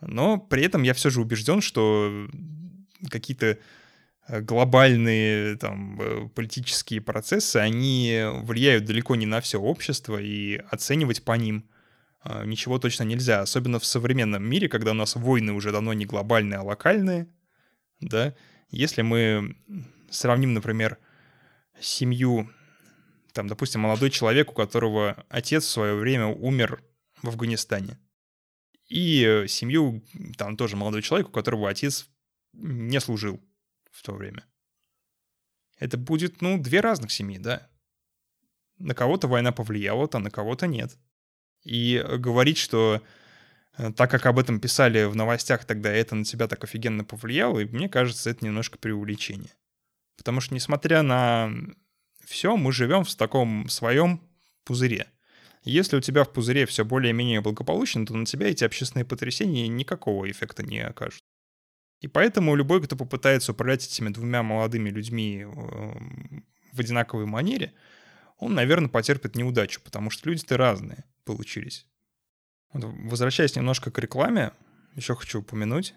Но 0.00 0.38
при 0.38 0.64
этом 0.64 0.82
я 0.82 0.94
все 0.94 1.10
же 1.10 1.20
убежден, 1.20 1.60
что 1.60 2.28
какие-то 3.10 3.58
э, 4.26 4.40
глобальные 4.40 5.56
там, 5.56 6.00
э, 6.00 6.28
политические 6.34 7.00
процессы, 7.00 7.56
они 7.56 8.24
влияют 8.42 8.84
далеко 8.84 9.14
не 9.16 9.26
на 9.26 9.40
все 9.40 9.60
общество, 9.60 10.20
и 10.20 10.56
оценивать 10.70 11.24
по 11.24 11.32
ним 11.32 11.68
э, 12.24 12.44
ничего 12.46 12.78
точно 12.78 13.04
нельзя. 13.04 13.42
Особенно 13.42 13.78
в 13.78 13.84
современном 13.84 14.44
мире, 14.44 14.68
когда 14.68 14.90
у 14.90 14.94
нас 14.94 15.14
войны 15.14 15.52
уже 15.52 15.70
давно 15.72 15.92
не 15.92 16.04
глобальные, 16.04 16.58
а 16.58 16.62
локальные. 16.62 17.28
Да? 18.00 18.34
Если 18.70 19.02
мы 19.02 19.56
сравним, 20.10 20.52
например, 20.54 20.98
семью, 21.80 22.50
там, 23.32 23.48
допустим, 23.48 23.80
молодой 23.80 24.10
человек, 24.10 24.50
у 24.50 24.54
которого 24.54 25.24
отец 25.28 25.64
в 25.64 25.70
свое 25.70 25.94
время 25.94 26.26
умер 26.26 26.82
в 27.22 27.28
Афганистане, 27.28 27.98
и 28.88 29.46
семью, 29.48 30.04
там 30.36 30.56
тоже 30.56 30.76
молодой 30.76 31.02
человек, 31.02 31.28
у 31.28 31.32
которого 31.32 31.68
отец 31.68 32.08
не 32.52 33.00
служил 33.00 33.40
в 33.90 34.02
то 34.02 34.12
время. 34.12 34.44
Это 35.78 35.96
будет, 35.96 36.42
ну, 36.42 36.62
две 36.62 36.80
разных 36.80 37.10
семьи, 37.10 37.38
да. 37.38 37.68
На 38.78 38.94
кого-то 38.94 39.28
война 39.28 39.52
повлияла, 39.52 40.08
а 40.12 40.18
на 40.18 40.30
кого-то 40.30 40.66
нет. 40.66 40.96
И 41.64 42.04
говорить, 42.18 42.58
что 42.58 43.02
э, 43.78 43.92
так 43.92 44.10
как 44.10 44.26
об 44.26 44.38
этом 44.38 44.60
писали 44.60 45.04
в 45.04 45.16
новостях 45.16 45.64
тогда, 45.64 45.90
это 45.90 46.14
на 46.14 46.24
тебя 46.24 46.48
так 46.48 46.62
офигенно 46.62 47.04
повлияло, 47.04 47.60
и 47.60 47.64
мне 47.64 47.88
кажется, 47.88 48.30
это 48.30 48.44
немножко 48.44 48.78
преувеличение. 48.78 49.52
Потому 50.16 50.40
что, 50.40 50.54
несмотря 50.54 51.02
на 51.02 51.50
все, 52.24 52.56
мы 52.56 52.72
живем 52.72 53.04
в 53.04 53.14
таком 53.14 53.68
своем 53.68 54.20
пузыре. 54.64 55.08
Если 55.64 55.96
у 55.96 56.00
тебя 56.00 56.24
в 56.24 56.32
пузыре 56.32 56.66
все 56.66 56.84
более-менее 56.84 57.40
благополучно, 57.40 58.04
то 58.04 58.14
на 58.16 58.26
тебя 58.26 58.48
эти 58.48 58.64
общественные 58.64 59.04
потрясения 59.04 59.68
никакого 59.68 60.28
эффекта 60.30 60.64
не 60.64 60.80
окажут. 60.80 61.22
И 62.00 62.08
поэтому 62.08 62.56
любой, 62.56 62.82
кто 62.82 62.96
попытается 62.96 63.52
управлять 63.52 63.86
этими 63.86 64.08
двумя 64.08 64.42
молодыми 64.42 64.90
людьми 64.90 65.42
эм, 65.42 66.44
в 66.72 66.80
одинаковой 66.80 67.26
манере, 67.26 67.72
он, 68.38 68.54
наверное, 68.54 68.88
потерпит 68.88 69.36
неудачу, 69.36 69.80
потому 69.84 70.10
что 70.10 70.28
люди-то 70.28 70.56
разные 70.56 71.04
получились. 71.24 71.86
Вот, 72.72 72.82
возвращаясь 73.04 73.54
немножко 73.54 73.92
к 73.92 73.98
рекламе, 74.00 74.52
еще 74.96 75.14
хочу 75.14 75.40
упомянуть. 75.40 75.94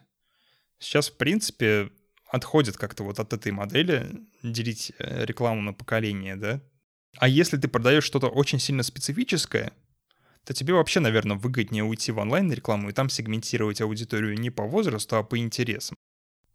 Сейчас, 0.77 1.09
в 1.09 1.17
принципе, 1.17 1.89
отходит 2.35 2.77
как-то 2.77 3.03
вот 3.03 3.19
от 3.19 3.31
этой 3.31 3.51
модели 3.53 4.21
делить 4.43 4.91
э, 4.99 5.25
рекламу 5.25 5.61
на 5.61 5.73
поколение, 5.73 6.35
да? 6.35 6.61
А 7.17 7.29
если 7.29 7.55
ты 7.57 7.69
продаешь 7.69 8.03
что-то 8.03 8.27
очень 8.27 8.59
сильно 8.59 8.83
специфическое, 8.83 9.71
то 10.43 10.53
тебе 10.53 10.73
вообще, 10.73 10.99
наверное, 10.99 11.37
выгоднее 11.37 11.85
уйти 11.85 12.11
в 12.11 12.17
онлайн-рекламу 12.17 12.89
и 12.89 12.93
там 12.93 13.09
сегментировать 13.09 13.79
аудиторию 13.79 14.37
не 14.37 14.49
по 14.49 14.63
возрасту, 14.63 15.15
а 15.15 15.23
по 15.23 15.37
интересам. 15.37 15.95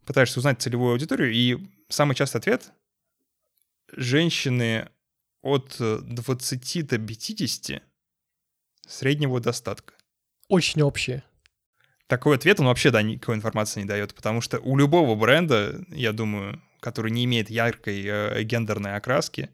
Пытаешься 0.05 0.39
узнать 0.39 0.61
целевую 0.61 0.93
аудиторию, 0.93 1.33
и 1.33 1.67
самый 1.89 2.15
частый 2.15 2.41
ответ— 2.41 2.73
женщины 3.97 4.91
от 5.43 5.77
20 5.79 6.87
до 6.87 6.99
50 6.99 7.83
среднего 8.87 9.41
достатка. 9.41 9.95
Очень 10.49 10.83
общие. 10.83 11.25
Такой 12.11 12.35
ответ, 12.35 12.59
он 12.59 12.67
вообще, 12.67 12.91
да, 12.91 13.03
никакой 13.03 13.37
информации 13.37 13.83
не 13.83 13.87
дает, 13.87 14.17
потому 14.17 14.41
что 14.41 14.59
у 14.59 14.77
любого 14.77 15.15
бренда, 15.15 15.81
я 15.91 16.13
думаю, 16.13 16.61
который 16.81 17.13
не 17.13 17.25
имеет 17.25 17.51
яркой 17.51 18.03
э, 18.05 18.43
гендерной 18.43 18.97
окраски, 18.97 19.49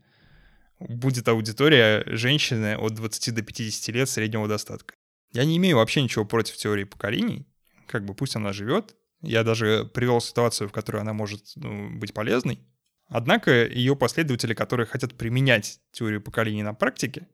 будет 0.78 1.28
аудитория 1.28 2.02
женщины 2.06 2.74
от 2.78 2.94
20 2.94 3.34
до 3.34 3.42
50 3.42 3.94
лет 3.94 4.08
среднего 4.08 4.48
достатка. 4.48 4.94
Я 5.32 5.44
не 5.44 5.58
имею 5.58 5.76
вообще 5.76 6.00
ничего 6.00 6.24
против 6.24 6.56
теории 6.56 6.84
поколений. 6.84 7.46
Как 7.88 8.06
бы 8.06 8.14
пусть 8.14 8.36
она 8.36 8.54
живет. 8.54 8.96
Я 9.20 9.44
даже 9.44 9.84
привел 9.92 10.22
ситуацию, 10.22 10.70
в 10.70 10.72
которой 10.72 11.02
она 11.02 11.12
может 11.12 11.42
ну, 11.56 11.90
быть 11.98 12.14
полезной. 12.14 12.60
Однако 13.08 13.66
ее 13.66 13.96
последователи, 13.96 14.54
которые 14.54 14.86
хотят 14.86 15.14
применять 15.14 15.78
теорию 15.92 16.22
поколений 16.22 16.62
на 16.62 16.72
практике, 16.72 17.28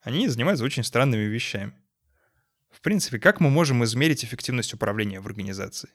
они 0.00 0.28
занимаются 0.28 0.64
очень 0.64 0.82
странными 0.82 1.24
вещами. 1.24 1.74
В 2.70 2.80
принципе, 2.80 3.18
как 3.18 3.40
мы 3.40 3.50
можем 3.50 3.84
измерить 3.84 4.24
эффективность 4.24 4.74
управления 4.74 5.20
в 5.20 5.26
организации? 5.26 5.90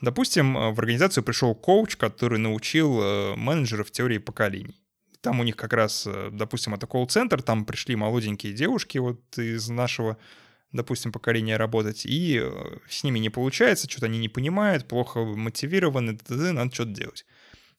Допустим, 0.00 0.54
в 0.54 0.78
организацию 0.78 1.22
пришел 1.22 1.54
коуч, 1.54 1.96
который 1.96 2.38
научил 2.38 3.00
э, 3.00 3.36
менеджеров 3.36 3.90
теории 3.90 4.18
поколений. 4.18 4.82
Там 5.20 5.38
у 5.38 5.44
них 5.44 5.56
как 5.56 5.72
раз, 5.72 6.04
э, 6.06 6.30
допустим, 6.32 6.74
это 6.74 6.88
колл-центр, 6.88 7.40
там 7.40 7.64
пришли 7.64 7.94
молоденькие 7.94 8.52
девушки 8.52 8.98
вот 8.98 9.38
из 9.38 9.68
нашего, 9.68 10.18
допустим, 10.72 11.12
поколения 11.12 11.56
работать, 11.56 12.04
и 12.04 12.40
э, 12.42 12.78
с 12.88 13.04
ними 13.04 13.20
не 13.20 13.30
получается, 13.30 13.88
что-то 13.88 14.06
они 14.06 14.18
не 14.18 14.28
понимают, 14.28 14.88
плохо 14.88 15.20
мотивированы, 15.20 16.18
надо 16.28 16.74
что-то 16.74 16.90
делать. 16.90 17.24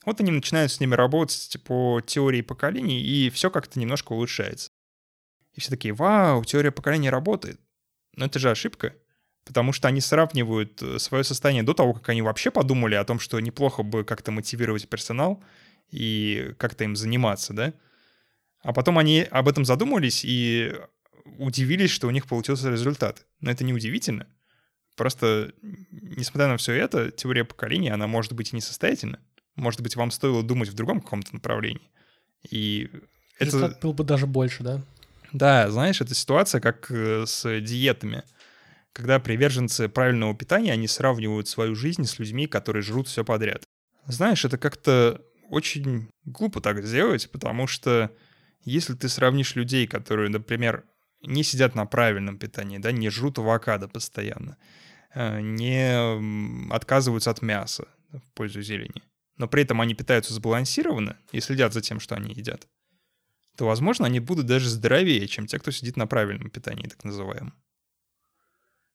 Вот 0.05 0.21
они 0.21 0.31
начинают 0.31 0.71
с 0.71 0.79
ними 0.79 0.95
работать 0.95 1.57
по 1.65 2.01
теории 2.05 2.41
поколений, 2.41 3.01
и 3.01 3.29
все 3.29 3.49
как-то 3.49 3.79
немножко 3.79 4.13
улучшается. 4.13 4.71
И 5.53 5.59
все 5.59 5.69
такие, 5.69 5.93
вау, 5.93 6.43
теория 6.45 6.71
поколений 6.71 7.09
работает. 7.09 7.59
Но 8.15 8.25
это 8.25 8.39
же 8.39 8.49
ошибка, 8.49 8.93
потому 9.45 9.73
что 9.73 9.87
они 9.87 10.01
сравнивают 10.01 10.81
э, 10.81 10.99
свое 10.99 11.23
состояние 11.23 11.63
до 11.63 11.73
того, 11.73 11.93
как 11.93 12.09
они 12.09 12.21
вообще 12.21 12.51
подумали 12.51 12.95
о 12.95 13.03
том, 13.03 13.19
что 13.19 13.39
неплохо 13.39 13.83
бы 13.83 14.03
как-то 14.03 14.31
мотивировать 14.31 14.87
персонал, 14.87 15.43
и 15.89 16.53
как-то 16.57 16.83
им 16.83 16.95
заниматься, 16.95 17.53
да? 17.53 17.73
А 18.61 18.73
потом 18.73 18.97
они 18.97 19.21
об 19.29 19.47
этом 19.47 19.65
задумались 19.65 20.23
и 20.23 20.73
удивились, 21.37 21.91
что 21.91 22.07
у 22.07 22.11
них 22.11 22.27
получился 22.27 22.71
результат. 22.71 23.25
Но 23.41 23.51
это 23.51 23.63
не 23.63 23.73
удивительно. 23.73 24.27
Просто, 24.95 25.53
несмотря 25.91 26.47
на 26.47 26.57
все 26.57 26.73
это, 26.73 27.11
теория 27.11 27.43
поколения, 27.43 27.93
она 27.93 28.07
может 28.07 28.33
быть 28.33 28.53
и 28.53 28.55
несостоятельна. 28.55 29.19
Может 29.55 29.81
быть, 29.81 29.95
вам 29.95 30.11
стоило 30.11 30.43
думать 30.43 30.69
в 30.69 30.73
другом 30.73 31.01
каком-то 31.01 31.33
направлении. 31.33 31.91
И 32.49 32.89
Результат 33.39 33.71
это... 33.71 33.81
был 33.81 33.93
бы 33.93 34.03
даже 34.03 34.27
больше, 34.27 34.63
да? 34.63 34.83
Да, 35.33 35.69
знаешь, 35.71 35.99
это 35.99 36.13
ситуация 36.13 36.61
как 36.61 36.89
э, 36.91 37.25
с 37.25 37.59
диетами. 37.59 38.23
Когда 38.93 39.19
приверженцы 39.19 39.89
правильного 39.89 40.35
питания, 40.35 40.71
они 40.71 40.87
сравнивают 40.87 41.47
свою 41.47 41.75
жизнь 41.75 42.05
с 42.05 42.19
людьми, 42.19 42.45
которые 42.45 42.83
жрут 42.83 43.07
все 43.07 43.25
подряд. 43.25 43.63
Знаешь, 44.05 44.45
это 44.45 44.59
как-то 44.59 45.21
очень 45.49 46.09
глупо 46.25 46.61
так 46.61 46.85
сделать, 46.85 47.29
потому 47.31 47.65
что 47.65 48.11
если 48.63 48.93
ты 48.93 49.09
сравнишь 49.09 49.55
людей, 49.55 49.87
которые, 49.87 50.29
например, 50.29 50.85
не 51.23 51.43
сидят 51.43 51.73
на 51.73 51.85
правильном 51.85 52.37
питании, 52.37 52.77
да, 52.77 52.91
не 52.91 53.09
жрут 53.09 53.39
авокадо 53.39 53.87
постоянно, 53.87 54.57
э, 55.15 55.41
не 55.41 56.71
отказываются 56.71 57.31
от 57.31 57.41
мяса 57.41 57.87
в 58.11 58.31
пользу 58.33 58.61
зелени, 58.61 59.01
но 59.37 59.47
при 59.47 59.63
этом 59.63 59.81
они 59.81 59.95
питаются 59.95 60.33
сбалансированно 60.33 61.17
и 61.31 61.39
следят 61.39 61.73
за 61.73 61.81
тем, 61.81 61.99
что 61.99 62.15
они 62.15 62.33
едят, 62.33 62.67
то, 63.57 63.65
возможно, 63.65 64.05
они 64.05 64.19
будут 64.19 64.45
даже 64.45 64.69
здоровее, 64.69 65.27
чем 65.27 65.47
те, 65.47 65.59
кто 65.59 65.71
сидит 65.71 65.97
на 65.97 66.07
правильном 66.07 66.49
питании, 66.49 66.87
так 66.87 67.03
называемом. 67.03 67.53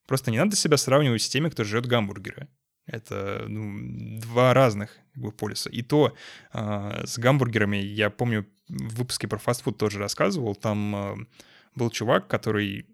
Просто 0.06 0.30
не 0.30 0.38
надо 0.38 0.56
себя 0.56 0.76
сравнивать 0.76 1.22
с 1.22 1.28
теми, 1.28 1.48
кто 1.48 1.64
жрет 1.64 1.86
гамбургеры. 1.86 2.48
Это 2.86 3.44
ну, 3.46 4.18
два 4.20 4.54
разных 4.54 4.96
как 5.12 5.22
бы, 5.22 5.32
полюса. 5.32 5.68
И 5.68 5.82
то 5.82 6.16
э, 6.52 7.06
с 7.06 7.18
гамбургерами, 7.18 7.76
я 7.76 8.08
помню, 8.08 8.46
в 8.68 8.96
выпуске 8.96 9.28
про 9.28 9.38
фастфуд 9.38 9.76
тоже 9.76 9.98
рассказывал, 9.98 10.54
там 10.54 10.96
э, 10.96 11.16
был 11.74 11.90
чувак, 11.90 12.26
который 12.28 12.86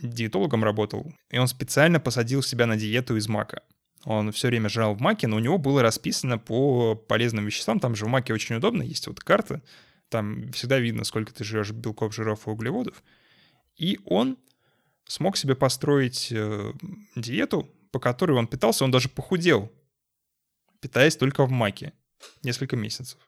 диетологом 0.00 0.62
работал, 0.62 1.12
и 1.30 1.38
он 1.38 1.48
специально 1.48 1.98
посадил 1.98 2.42
себя 2.42 2.66
на 2.66 2.76
диету 2.76 3.16
из 3.16 3.26
мака. 3.28 3.62
Он 4.04 4.30
все 4.32 4.48
время 4.48 4.68
жрал 4.68 4.94
в 4.94 5.00
маке, 5.00 5.26
но 5.26 5.36
у 5.36 5.40
него 5.40 5.58
было 5.58 5.82
расписано 5.82 6.38
по 6.38 6.94
полезным 6.94 7.46
веществам. 7.46 7.80
Там 7.80 7.96
же 7.96 8.04
в 8.04 8.08
маке 8.08 8.32
очень 8.32 8.54
удобно, 8.54 8.82
есть 8.82 9.06
вот 9.08 9.20
карта, 9.20 9.62
там 10.08 10.50
всегда 10.52 10.78
видно, 10.78 11.04
сколько 11.04 11.32
ты 11.32 11.44
жрешь 11.44 11.70
белков, 11.70 12.14
жиров 12.14 12.46
и 12.46 12.50
углеводов. 12.50 13.02
И 13.76 14.00
он 14.04 14.38
смог 15.06 15.36
себе 15.36 15.54
построить 15.54 16.28
э, 16.30 16.72
диету, 17.16 17.68
по 17.90 17.98
которой 17.98 18.32
он 18.32 18.46
питался, 18.46 18.84
он 18.84 18.90
даже 18.90 19.08
похудел, 19.08 19.72
питаясь 20.80 21.16
только 21.16 21.46
в 21.46 21.50
маке 21.50 21.92
несколько 22.42 22.76
месяцев. 22.76 23.18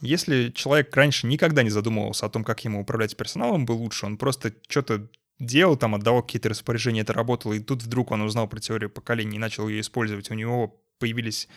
Если 0.00 0.50
человек 0.50 0.94
раньше 0.96 1.26
никогда 1.26 1.62
не 1.62 1.70
задумывался 1.70 2.26
о 2.26 2.30
том, 2.30 2.42
как 2.42 2.64
ему 2.64 2.80
управлять 2.80 3.16
персоналом 3.16 3.66
бы 3.66 3.72
лучше, 3.72 4.06
он 4.06 4.16
просто 4.16 4.54
что-то 4.68 5.08
делал, 5.38 5.76
там 5.76 5.94
отдавал 5.94 6.22
какие-то 6.22 6.48
распоряжения, 6.48 7.02
это 7.02 7.12
работало, 7.12 7.52
и 7.52 7.60
тут 7.60 7.82
вдруг 7.82 8.10
он 8.10 8.22
узнал 8.22 8.48
про 8.48 8.60
теорию 8.60 8.90
поколений 8.90 9.36
и 9.36 9.40
начал 9.40 9.68
ее 9.68 9.80
использовать, 9.80 10.30
у 10.30 10.34
него 10.34 10.82
появились 10.98 11.48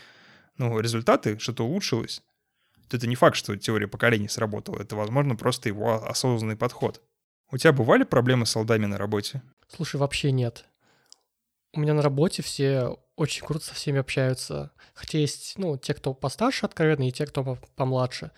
ну, 0.58 0.80
результаты, 0.80 1.40
что-то 1.40 1.66
улучшилось, 1.66 2.22
то 2.88 2.98
это 2.98 3.08
не 3.08 3.16
факт, 3.16 3.36
что 3.36 3.56
теория 3.58 3.88
поколений 3.88 4.28
сработала, 4.28 4.82
это, 4.82 4.96
возможно, 4.96 5.36
просто 5.36 5.70
его 5.70 6.06
осознанный 6.06 6.56
подход. 6.56 7.02
У 7.52 7.58
тебя 7.58 7.74
бывали 7.74 8.04
проблемы 8.04 8.46
с 8.46 8.56
алдами 8.56 8.86
на 8.86 8.98
работе? 8.98 9.42
Слушай, 9.68 9.98
вообще 9.98 10.32
нет. 10.32 10.66
У 11.74 11.80
меня 11.80 11.94
на 11.94 12.02
работе 12.02 12.42
все 12.42 12.98
очень 13.16 13.46
круто 13.46 13.66
со 13.66 13.74
всеми 13.74 14.00
общаются. 14.00 14.72
Хотя 14.94 15.20
есть, 15.20 15.58
ну, 15.58 15.78
те, 15.78 15.94
кто 15.94 16.14
постарше 16.14 16.66
откровенно, 16.66 17.08
и 17.08 17.12
те, 17.12 17.26
кто 17.26 17.58
помладше. 17.76 18.32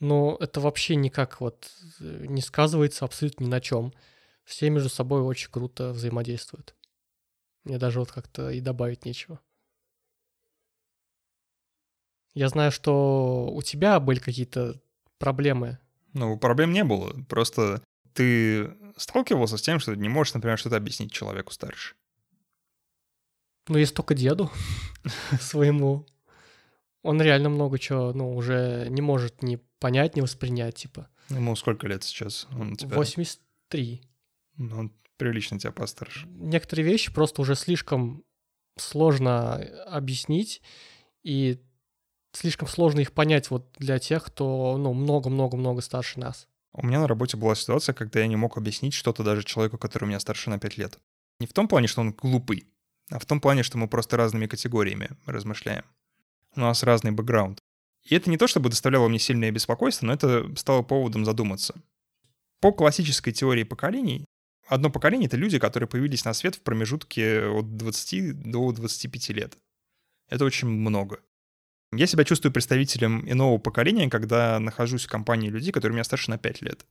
Но 0.00 0.36
это 0.40 0.60
вообще 0.60 0.96
никак 0.96 1.40
вот 1.40 1.70
э, 2.00 2.26
не 2.28 2.40
сказывается 2.40 3.04
абсолютно 3.04 3.44
ни 3.44 3.48
на 3.48 3.60
чем. 3.60 3.92
Все 4.44 4.70
между 4.70 4.88
собой 4.88 5.20
очень 5.20 5.50
круто 5.50 5.90
взаимодействуют. 5.90 6.74
Мне 7.64 7.78
даже 7.78 8.00
вот 8.00 8.10
как-то 8.10 8.50
и 8.50 8.60
добавить 8.60 9.04
нечего. 9.04 9.40
Я 12.34 12.48
знаю, 12.48 12.72
что 12.72 13.50
у 13.52 13.62
тебя 13.62 14.00
были 14.00 14.18
какие-то 14.18 14.80
проблемы. 15.18 15.78
Ну, 16.14 16.38
проблем 16.38 16.72
не 16.72 16.84
было. 16.84 17.12
Просто 17.28 17.82
ты 18.14 18.74
сталкивался 18.96 19.56
с 19.56 19.62
тем, 19.62 19.80
что 19.80 19.94
не 19.94 20.08
можешь, 20.08 20.34
например, 20.34 20.58
что-то 20.58 20.76
объяснить 20.76 21.12
человеку 21.12 21.52
старше? 21.52 21.94
Ну, 23.68 23.78
есть 23.78 23.94
только 23.94 24.14
деду 24.14 24.50
своему. 25.40 26.06
Он 27.02 27.20
реально 27.20 27.48
много 27.48 27.78
чего, 27.78 28.12
ну, 28.12 28.34
уже 28.34 28.86
не 28.90 29.00
может 29.00 29.42
ни 29.42 29.60
понять, 29.78 30.16
ни 30.16 30.20
воспринять, 30.20 30.76
типа. 30.76 31.08
Ему 31.30 31.56
сколько 31.56 31.86
лет 31.86 32.04
сейчас? 32.04 32.46
Он 32.52 32.76
тебя... 32.76 32.96
83. 32.96 34.02
Ну, 34.56 34.78
он 34.78 34.92
прилично 35.16 35.58
тебя 35.58 35.72
постарше. 35.72 36.26
Некоторые 36.28 36.86
вещи 36.86 37.12
просто 37.12 37.42
уже 37.42 37.54
слишком 37.54 38.24
сложно 38.76 39.56
объяснить, 39.86 40.62
и 41.22 41.60
слишком 42.32 42.68
сложно 42.68 43.00
их 43.00 43.12
понять 43.12 43.50
вот 43.50 43.66
для 43.78 43.98
тех, 43.98 44.24
кто, 44.24 44.76
ну, 44.76 44.92
много-много-много 44.92 45.80
старше 45.82 46.18
нас. 46.20 46.48
У 46.72 46.86
меня 46.86 47.00
на 47.00 47.06
работе 47.06 47.36
была 47.36 47.54
ситуация, 47.54 47.92
когда 47.92 48.20
я 48.20 48.26
не 48.26 48.36
мог 48.36 48.56
объяснить 48.56 48.94
что-то 48.94 49.22
даже 49.22 49.44
человеку, 49.44 49.78
который 49.78 50.04
у 50.04 50.06
меня 50.08 50.20
старше 50.20 50.48
на 50.50 50.58
5 50.58 50.78
лет. 50.78 50.98
Не 51.38 51.46
в 51.46 51.52
том 51.52 51.68
плане, 51.68 51.86
что 51.86 52.00
он 52.00 52.12
глупый, 52.12 52.66
а 53.10 53.18
в 53.18 53.26
том 53.26 53.40
плане, 53.40 53.62
что 53.62 53.76
мы 53.76 53.88
просто 53.88 54.16
разными 54.16 54.46
категориями 54.46 55.10
размышляем. 55.26 55.84
У 56.56 56.60
нас 56.60 56.82
разный 56.82 57.10
бэкграунд. 57.10 57.58
И 58.04 58.14
это 58.14 58.30
не 58.30 58.36
то, 58.36 58.46
чтобы 58.46 58.70
доставляло 58.70 59.08
мне 59.08 59.18
сильное 59.18 59.50
беспокойство, 59.50 60.06
но 60.06 60.14
это 60.14 60.54
стало 60.56 60.82
поводом 60.82 61.24
задуматься. 61.24 61.74
По 62.60 62.72
классической 62.72 63.32
теории 63.32 63.64
поколений, 63.64 64.24
одно 64.66 64.90
поколение— 64.90 65.26
это 65.28 65.36
люди, 65.36 65.58
которые 65.58 65.88
появились 65.88 66.24
на 66.24 66.32
свет 66.32 66.54
в 66.54 66.62
промежутке 66.62 67.46
от 67.46 67.76
20 67.76 68.50
до 68.50 68.72
25 68.72 69.28
лет. 69.30 69.58
Это 70.28 70.44
очень 70.44 70.68
много. 70.68 71.20
Я 71.92 72.06
себя 72.06 72.24
чувствую 72.24 72.52
представителем 72.52 73.30
иного 73.30 73.58
поколения, 73.58 74.08
когда 74.08 74.58
нахожусь 74.58 75.04
в 75.04 75.10
компании 75.10 75.50
людей, 75.50 75.72
которые 75.72 75.94
меня 75.94 76.04
старше 76.04 76.30
на 76.30 76.38
5 76.38 76.62
лет. 76.62 76.86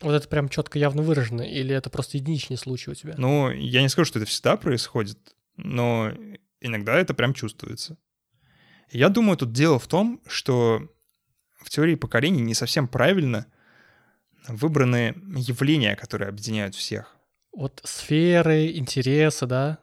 Вот 0.00 0.12
это 0.12 0.28
прям 0.28 0.48
четко 0.48 0.78
явно 0.78 1.02
выражено, 1.02 1.42
или 1.42 1.74
это 1.74 1.88
просто 1.88 2.18
единичный 2.18 2.58
случай 2.58 2.90
у 2.90 2.94
тебя? 2.94 3.14
Ну, 3.16 3.50
я 3.50 3.80
не 3.80 3.88
скажу, 3.88 4.06
что 4.06 4.18
это 4.18 4.28
всегда 4.28 4.56
происходит, 4.56 5.18
но 5.56 6.12
иногда 6.60 6.98
это 6.98 7.14
прям 7.14 7.32
чувствуется. 7.32 7.96
Я 8.90 9.08
думаю, 9.08 9.38
тут 9.38 9.52
дело 9.52 9.78
в 9.78 9.86
том, 9.86 10.20
что 10.26 10.88
в 11.54 11.70
теории 11.70 11.94
поколений 11.94 12.42
не 12.42 12.54
совсем 12.54 12.86
правильно 12.86 13.46
выбраны 14.46 15.14
явления, 15.36 15.96
которые 15.96 16.28
объединяют 16.28 16.74
всех. 16.74 17.16
Вот 17.52 17.80
сферы, 17.84 18.76
интересы, 18.76 19.46
да? 19.46 19.78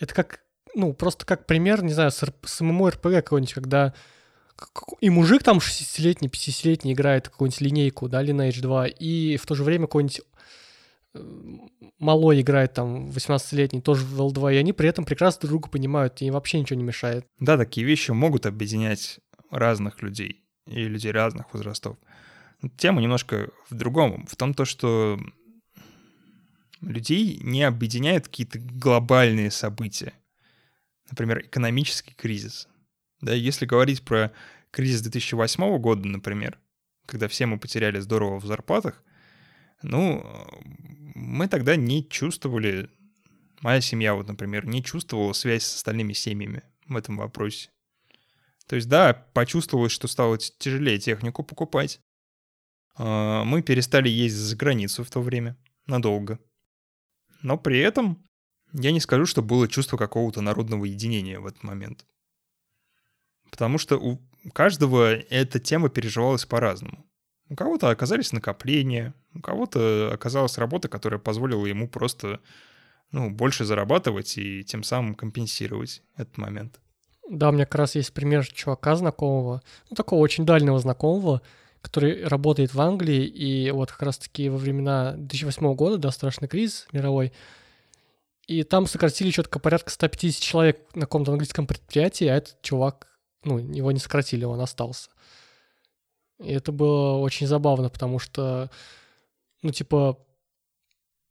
Это 0.00 0.14
как, 0.14 0.40
ну, 0.76 0.92
просто 0.92 1.24
как 1.24 1.46
пример, 1.46 1.82
не 1.82 1.92
знаю, 1.92 2.10
с, 2.10 2.22
с 2.44 2.60
ММО-РПГ 2.60 3.22
какой-нибудь, 3.22 3.54
когда 3.54 3.94
и 5.00 5.10
мужик 5.10 5.42
там 5.42 5.58
60-летний, 5.58 6.28
50-летний 6.28 6.92
играет 6.92 7.28
какую-нибудь 7.28 7.60
линейку, 7.60 8.08
да, 8.08 8.22
Lineage 8.22 8.60
2, 8.60 8.86
и 8.86 9.36
в 9.36 9.46
то 9.46 9.54
же 9.54 9.64
время 9.64 9.86
какой-нибудь 9.86 10.20
э, 11.14 11.20
малой 11.98 12.40
играет 12.40 12.74
там 12.74 13.08
18-летний, 13.08 13.80
тоже 13.80 14.04
в 14.04 14.20
L2, 14.20 14.54
и 14.54 14.56
они 14.58 14.72
при 14.72 14.88
этом 14.88 15.04
прекрасно 15.04 15.48
друг 15.48 15.62
друга 15.62 15.70
понимают, 15.70 16.22
и 16.22 16.30
вообще 16.30 16.60
ничего 16.60 16.78
не 16.78 16.84
мешает. 16.84 17.26
Да, 17.38 17.56
такие 17.56 17.86
вещи 17.86 18.10
могут 18.10 18.46
объединять 18.46 19.18
разных 19.50 20.02
людей 20.02 20.44
и 20.66 20.84
людей 20.84 21.12
разных 21.12 21.52
возрастов. 21.52 21.96
Тема 22.76 23.00
немножко 23.00 23.50
в 23.68 23.74
другом, 23.74 24.26
в 24.26 24.36
том 24.36 24.54
то, 24.54 24.64
что 24.64 25.18
людей 26.80 27.38
не 27.42 27.62
объединяют 27.62 28.28
какие-то 28.28 28.58
глобальные 28.58 29.50
события. 29.50 30.14
Например, 31.10 31.40
экономический 31.40 32.14
кризис. 32.14 32.68
Да, 33.20 33.32
если 33.32 33.66
говорить 33.66 34.04
про 34.04 34.32
кризис 34.70 35.02
2008 35.02 35.78
года, 35.78 36.06
например, 36.06 36.58
когда 37.06 37.28
все 37.28 37.46
мы 37.46 37.58
потеряли 37.58 38.00
здорово 38.00 38.40
в 38.40 38.46
зарплатах, 38.46 39.02
ну, 39.82 40.26
мы 41.14 41.48
тогда 41.48 41.76
не 41.76 42.06
чувствовали, 42.08 42.90
моя 43.60 43.80
семья 43.80 44.14
вот, 44.14 44.28
например, 44.28 44.66
не 44.66 44.82
чувствовала 44.82 45.32
связь 45.32 45.64
с 45.64 45.76
остальными 45.76 46.12
семьями 46.12 46.62
в 46.86 46.96
этом 46.96 47.16
вопросе. 47.16 47.70
То 48.66 48.76
есть, 48.76 48.88
да, 48.88 49.14
почувствовалось, 49.32 49.92
что 49.92 50.08
стало 50.08 50.38
тяжелее 50.38 50.98
технику 50.98 51.44
покупать. 51.44 52.00
А, 52.96 53.44
мы 53.44 53.62
перестали 53.62 54.08
ездить 54.08 54.40
за 54.40 54.56
границу 54.56 55.04
в 55.04 55.10
то 55.10 55.20
время, 55.20 55.56
надолго. 55.86 56.40
Но 57.42 57.56
при 57.56 57.78
этом 57.78 58.25
я 58.78 58.92
не 58.92 59.00
скажу, 59.00 59.26
что 59.26 59.42
было 59.42 59.68
чувство 59.68 59.96
какого-то 59.96 60.40
народного 60.40 60.84
единения 60.84 61.40
в 61.40 61.46
этот 61.46 61.62
момент. 61.62 62.04
Потому 63.50 63.78
что 63.78 63.96
у 63.96 64.20
каждого 64.52 65.14
эта 65.14 65.58
тема 65.58 65.88
переживалась 65.88 66.44
по-разному. 66.44 67.06
У 67.48 67.54
кого-то 67.54 67.90
оказались 67.90 68.32
накопления, 68.32 69.14
у 69.32 69.40
кого-то 69.40 70.10
оказалась 70.12 70.58
работа, 70.58 70.88
которая 70.88 71.20
позволила 71.20 71.64
ему 71.64 71.88
просто 71.88 72.40
ну, 73.12 73.30
больше 73.30 73.64
зарабатывать 73.64 74.36
и 74.36 74.64
тем 74.64 74.82
самым 74.82 75.14
компенсировать 75.14 76.02
этот 76.16 76.36
момент. 76.38 76.80
Да, 77.30 77.48
у 77.48 77.52
меня 77.52 77.64
как 77.64 77.76
раз 77.76 77.94
есть 77.94 78.12
пример 78.12 78.46
чувака 78.46 78.94
знакомого, 78.96 79.62
ну, 79.90 79.96
такого 79.96 80.20
очень 80.20 80.44
дальнего 80.44 80.78
знакомого, 80.78 81.40
который 81.80 82.24
работает 82.24 82.74
в 82.74 82.80
Англии, 82.80 83.24
и 83.24 83.70
вот 83.70 83.90
как 83.92 84.02
раз-таки 84.02 84.48
во 84.48 84.56
времена 84.56 85.14
2008 85.16 85.74
года, 85.74 85.98
да, 85.98 86.10
страшный 86.10 86.48
кризис 86.48 86.86
мировой, 86.92 87.32
и 88.46 88.62
там 88.62 88.86
сократили 88.86 89.30
четко 89.30 89.58
порядка 89.58 89.90
150 89.90 90.42
человек 90.42 90.94
на 90.94 91.02
каком-то 91.02 91.32
английском 91.32 91.66
предприятии, 91.66 92.26
а 92.26 92.36
этот 92.36 92.62
чувак 92.62 93.08
ну, 93.44 93.58
его 93.58 93.92
не 93.92 93.98
сократили, 93.98 94.44
он 94.44 94.60
остался. 94.60 95.10
И 96.38 96.52
это 96.52 96.72
было 96.72 97.16
очень 97.16 97.46
забавно, 97.46 97.88
потому 97.88 98.18
что, 98.18 98.70
ну, 99.62 99.72
типа, 99.72 100.18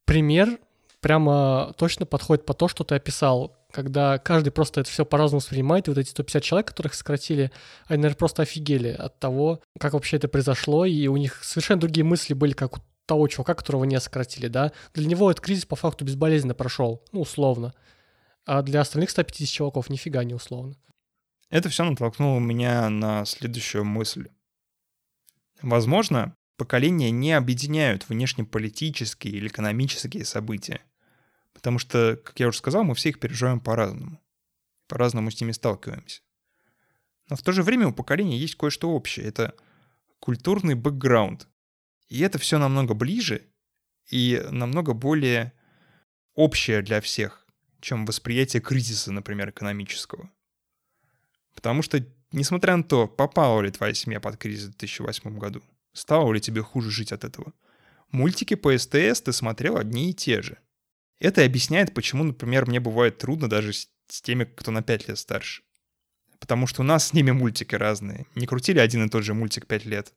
пример 0.05 0.59
прямо 0.99 1.73
точно 1.77 2.05
подходит 2.05 2.45
по 2.45 2.53
то, 2.53 2.67
что 2.67 2.83
ты 2.83 2.95
описал, 2.95 3.55
когда 3.71 4.17
каждый 4.17 4.49
просто 4.49 4.81
это 4.81 4.89
все 4.89 5.05
по-разному 5.05 5.39
воспринимает, 5.39 5.87
и 5.87 5.91
вот 5.91 5.99
эти 5.99 6.09
150 6.09 6.41
человек, 6.41 6.67
которых 6.67 6.95
сократили, 6.95 7.51
они, 7.85 7.97
наверное, 8.01 8.17
просто 8.17 8.41
офигели 8.41 8.89
от 8.89 9.19
того, 9.19 9.61
как 9.79 9.93
вообще 9.93 10.17
это 10.17 10.27
произошло, 10.27 10.85
и 10.85 11.07
у 11.07 11.17
них 11.17 11.43
совершенно 11.43 11.81
другие 11.81 12.03
мысли 12.03 12.33
были, 12.33 12.53
как 12.53 12.77
у 12.77 12.79
того 13.05 13.27
чувака, 13.27 13.53
которого 13.53 13.83
не 13.83 13.99
сократили, 13.99 14.47
да. 14.47 14.71
Для 14.93 15.05
него 15.07 15.29
этот 15.29 15.43
кризис 15.43 15.65
по 15.65 15.75
факту 15.75 16.05
безболезненно 16.05 16.53
прошел, 16.53 17.03
ну, 17.11 17.21
условно. 17.21 17.73
А 18.45 18.61
для 18.61 18.81
остальных 18.81 19.09
150 19.09 19.47
чуваков 19.53 19.89
нифига 19.89 20.23
не 20.23 20.33
условно. 20.33 20.75
Это 21.49 21.69
все 21.69 21.83
натолкнуло 21.83 22.39
меня 22.39 22.89
на 22.89 23.25
следующую 23.25 23.85
мысль. 23.85 24.27
Возможно, 25.61 26.35
поколения 26.57 27.11
не 27.11 27.33
объединяют 27.33 28.09
внешнеполитические 28.09 29.33
или 29.33 29.47
экономические 29.47 30.25
события. 30.25 30.81
Потому 31.53 31.79
что, 31.79 32.19
как 32.23 32.39
я 32.39 32.47
уже 32.47 32.57
сказал, 32.57 32.83
мы 32.83 32.95
все 32.95 33.09
их 33.09 33.19
переживаем 33.19 33.59
по-разному. 33.59 34.21
По-разному 34.87 35.31
с 35.31 35.39
ними 35.39 35.51
сталкиваемся. 35.51 36.21
Но 37.29 37.35
в 37.35 37.41
то 37.41 37.51
же 37.51 37.63
время 37.63 37.87
у 37.87 37.93
поколения 37.93 38.37
есть 38.37 38.55
кое-что 38.55 38.91
общее. 38.91 39.25
Это 39.25 39.55
культурный 40.19 40.75
бэкграунд. 40.75 41.47
И 42.07 42.21
это 42.21 42.37
все 42.37 42.57
намного 42.57 42.93
ближе 42.93 43.47
и 44.09 44.43
намного 44.51 44.93
более 44.93 45.53
общее 46.33 46.81
для 46.81 47.01
всех, 47.01 47.45
чем 47.81 48.05
восприятие 48.05 48.61
кризиса, 48.61 49.11
например, 49.11 49.49
экономического. 49.49 50.29
Потому 51.55 51.81
что, 51.81 52.05
несмотря 52.31 52.75
на 52.75 52.83
то, 52.83 53.07
попала 53.07 53.61
ли 53.61 53.71
твоя 53.71 53.93
семья 53.93 54.19
под 54.19 54.37
кризис 54.37 54.65
в 54.65 54.77
2008 54.77 55.37
году, 55.39 55.63
стало 55.93 56.31
ли 56.33 56.41
тебе 56.41 56.61
хуже 56.61 56.91
жить 56.91 57.11
от 57.11 57.23
этого, 57.23 57.53
мультики 58.11 58.55
по 58.55 58.77
СТС 58.77 59.21
ты 59.21 59.33
смотрел 59.33 59.77
одни 59.77 60.11
и 60.11 60.13
те 60.13 60.41
же. 60.41 60.57
Это 61.19 61.43
объясняет, 61.43 61.93
почему, 61.93 62.23
например, 62.23 62.67
мне 62.67 62.79
бывает 62.79 63.17
трудно 63.17 63.49
даже 63.49 63.71
с 63.73 63.87
теми, 64.21 64.43
кто 64.43 64.71
на 64.71 64.83
5 64.83 65.07
лет 65.07 65.17
старше. 65.17 65.63
Потому 66.39 66.67
что 66.67 66.81
у 66.81 66.85
нас 66.85 67.07
с 67.07 67.13
ними 67.13 67.31
мультики 67.31 67.73
разные. 67.73 68.27
Не 68.35 68.45
крутили 68.45 68.79
один 68.79 69.05
и 69.05 69.09
тот 69.09 69.23
же 69.23 69.33
мультик 69.33 69.65
5 69.65 69.85
лет. 69.85 70.13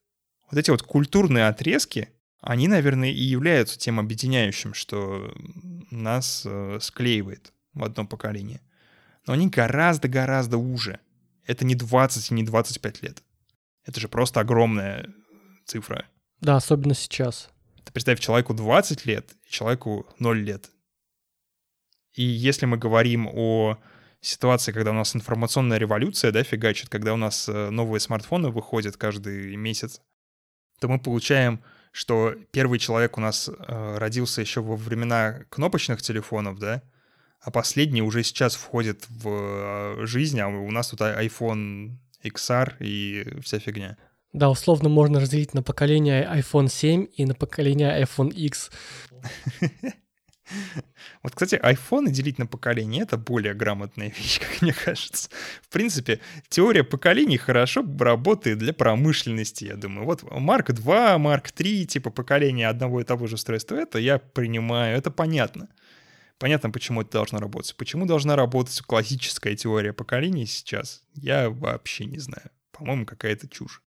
Вот 0.50 0.58
эти 0.58 0.70
вот 0.70 0.82
культурные 0.82 1.48
отрезки, 1.48 2.10
они, 2.40 2.68
наверное, 2.68 3.10
и 3.10 3.20
являются 3.20 3.78
тем 3.78 4.00
объединяющим, 4.00 4.74
что 4.74 5.34
нас 5.90 6.42
э, 6.44 6.78
склеивает 6.80 7.52
в 7.74 7.84
одно 7.84 8.06
поколение. 8.06 8.60
Но 9.26 9.34
они 9.34 9.48
гораздо-гораздо 9.48 10.56
уже 10.56 11.00
это 11.48 11.64
не 11.64 11.74
20 11.74 12.30
и 12.30 12.34
не 12.34 12.44
25 12.44 13.02
лет. 13.02 13.22
Это 13.84 13.98
же 13.98 14.08
просто 14.08 14.40
огромная 14.40 15.08
цифра. 15.64 16.06
Да, 16.40 16.56
особенно 16.56 16.94
сейчас. 16.94 17.48
Ты 17.84 17.92
представь, 17.92 18.20
человеку 18.20 18.54
20 18.54 19.06
лет 19.06 19.32
и 19.44 19.50
человеку 19.50 20.06
0 20.18 20.38
лет. 20.40 20.70
И 22.14 22.22
если 22.22 22.66
мы 22.66 22.76
говорим 22.76 23.28
о 23.32 23.78
ситуации, 24.20 24.72
когда 24.72 24.90
у 24.90 24.94
нас 24.94 25.16
информационная 25.16 25.78
революция, 25.78 26.32
да, 26.32 26.42
фигачит, 26.42 26.90
когда 26.90 27.14
у 27.14 27.16
нас 27.16 27.48
э, 27.48 27.70
новые 27.70 28.00
смартфоны 28.00 28.50
выходят 28.50 28.98
каждый 28.98 29.56
месяц, 29.56 30.02
то 30.80 30.88
мы 30.88 30.98
получаем, 30.98 31.60
что 31.92 32.34
первый 32.50 32.78
человек 32.78 33.18
у 33.18 33.20
нас 33.20 33.48
э, 33.48 33.98
родился 33.98 34.40
еще 34.40 34.60
во 34.60 34.76
времена 34.76 35.40
кнопочных 35.48 36.02
телефонов, 36.02 36.58
да, 36.58 36.82
а 37.40 37.50
последний 37.50 38.02
уже 38.02 38.22
сейчас 38.22 38.54
входит 38.54 39.06
в 39.08 39.28
э, 39.28 40.06
жизнь, 40.06 40.40
а 40.40 40.48
у 40.48 40.70
нас 40.70 40.88
тут 40.88 41.00
iPhone 41.00 41.96
XR 42.24 42.74
и 42.80 43.40
вся 43.42 43.58
фигня. 43.58 43.96
Да, 44.32 44.50
условно 44.50 44.88
можно 44.88 45.20
разделить 45.20 45.54
на 45.54 45.62
поколение 45.62 46.28
iPhone 46.30 46.68
7 46.68 47.06
и 47.14 47.24
на 47.24 47.34
поколение 47.34 48.02
iPhone 48.02 48.32
X. 48.32 48.70
Вот, 51.22 51.34
кстати, 51.34 51.56
iPhone 51.56 52.10
делить 52.10 52.38
на 52.38 52.46
поколение— 52.46 53.02
это 53.04 53.16
более 53.16 53.54
грамотная 53.54 54.10
вещь, 54.18 54.40
как 54.40 54.62
мне 54.62 54.72
кажется. 54.72 55.30
В 55.62 55.68
принципе, 55.68 56.20
теория 56.48 56.84
поколений 56.84 57.36
хорошо 57.36 57.84
работает 57.98 58.58
для 58.58 58.72
промышленности, 58.72 59.64
я 59.64 59.76
думаю. 59.76 60.06
Вот 60.06 60.22
Mark 60.22 60.72
2, 60.72 61.16
Mark 61.16 61.50
3, 61.54 61.86
типа 61.86 62.10
поколения 62.10 62.68
одного 62.68 63.00
и 63.00 63.04
того 63.04 63.26
же 63.26 63.34
устройства, 63.34 63.76
это 63.76 63.98
я 63.98 64.18
принимаю, 64.18 64.96
это 64.96 65.10
понятно. 65.10 65.68
Понятно, 66.38 66.70
почему 66.70 67.02
это 67.02 67.12
должно 67.12 67.40
работать. 67.40 67.74
Почему 67.76 68.06
должна 68.06 68.36
работать 68.36 68.80
классическая 68.82 69.56
теория 69.56 69.92
поколений 69.92 70.46
сейчас, 70.46 71.02
я 71.14 71.50
вообще 71.50 72.04
не 72.04 72.18
знаю. 72.18 72.50
По-моему, 72.70 73.06
какая-то 73.06 73.48
чушь 73.48 73.82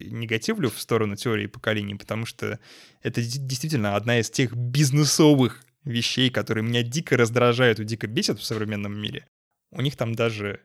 негативлю 0.00 0.70
в 0.70 0.80
сторону 0.80 1.16
теории 1.16 1.46
поколений, 1.46 1.94
потому 1.94 2.26
что 2.26 2.58
это 3.02 3.22
действительно 3.22 3.96
одна 3.96 4.18
из 4.18 4.30
тех 4.30 4.54
бизнесовых 4.54 5.64
вещей, 5.84 6.30
которые 6.30 6.64
меня 6.64 6.82
дико 6.82 7.16
раздражают 7.16 7.80
и 7.80 7.84
дико 7.84 8.06
бесят 8.06 8.38
в 8.38 8.44
современном 8.44 8.96
мире. 9.00 9.26
У 9.70 9.80
них 9.80 9.96
там 9.96 10.14
даже 10.14 10.60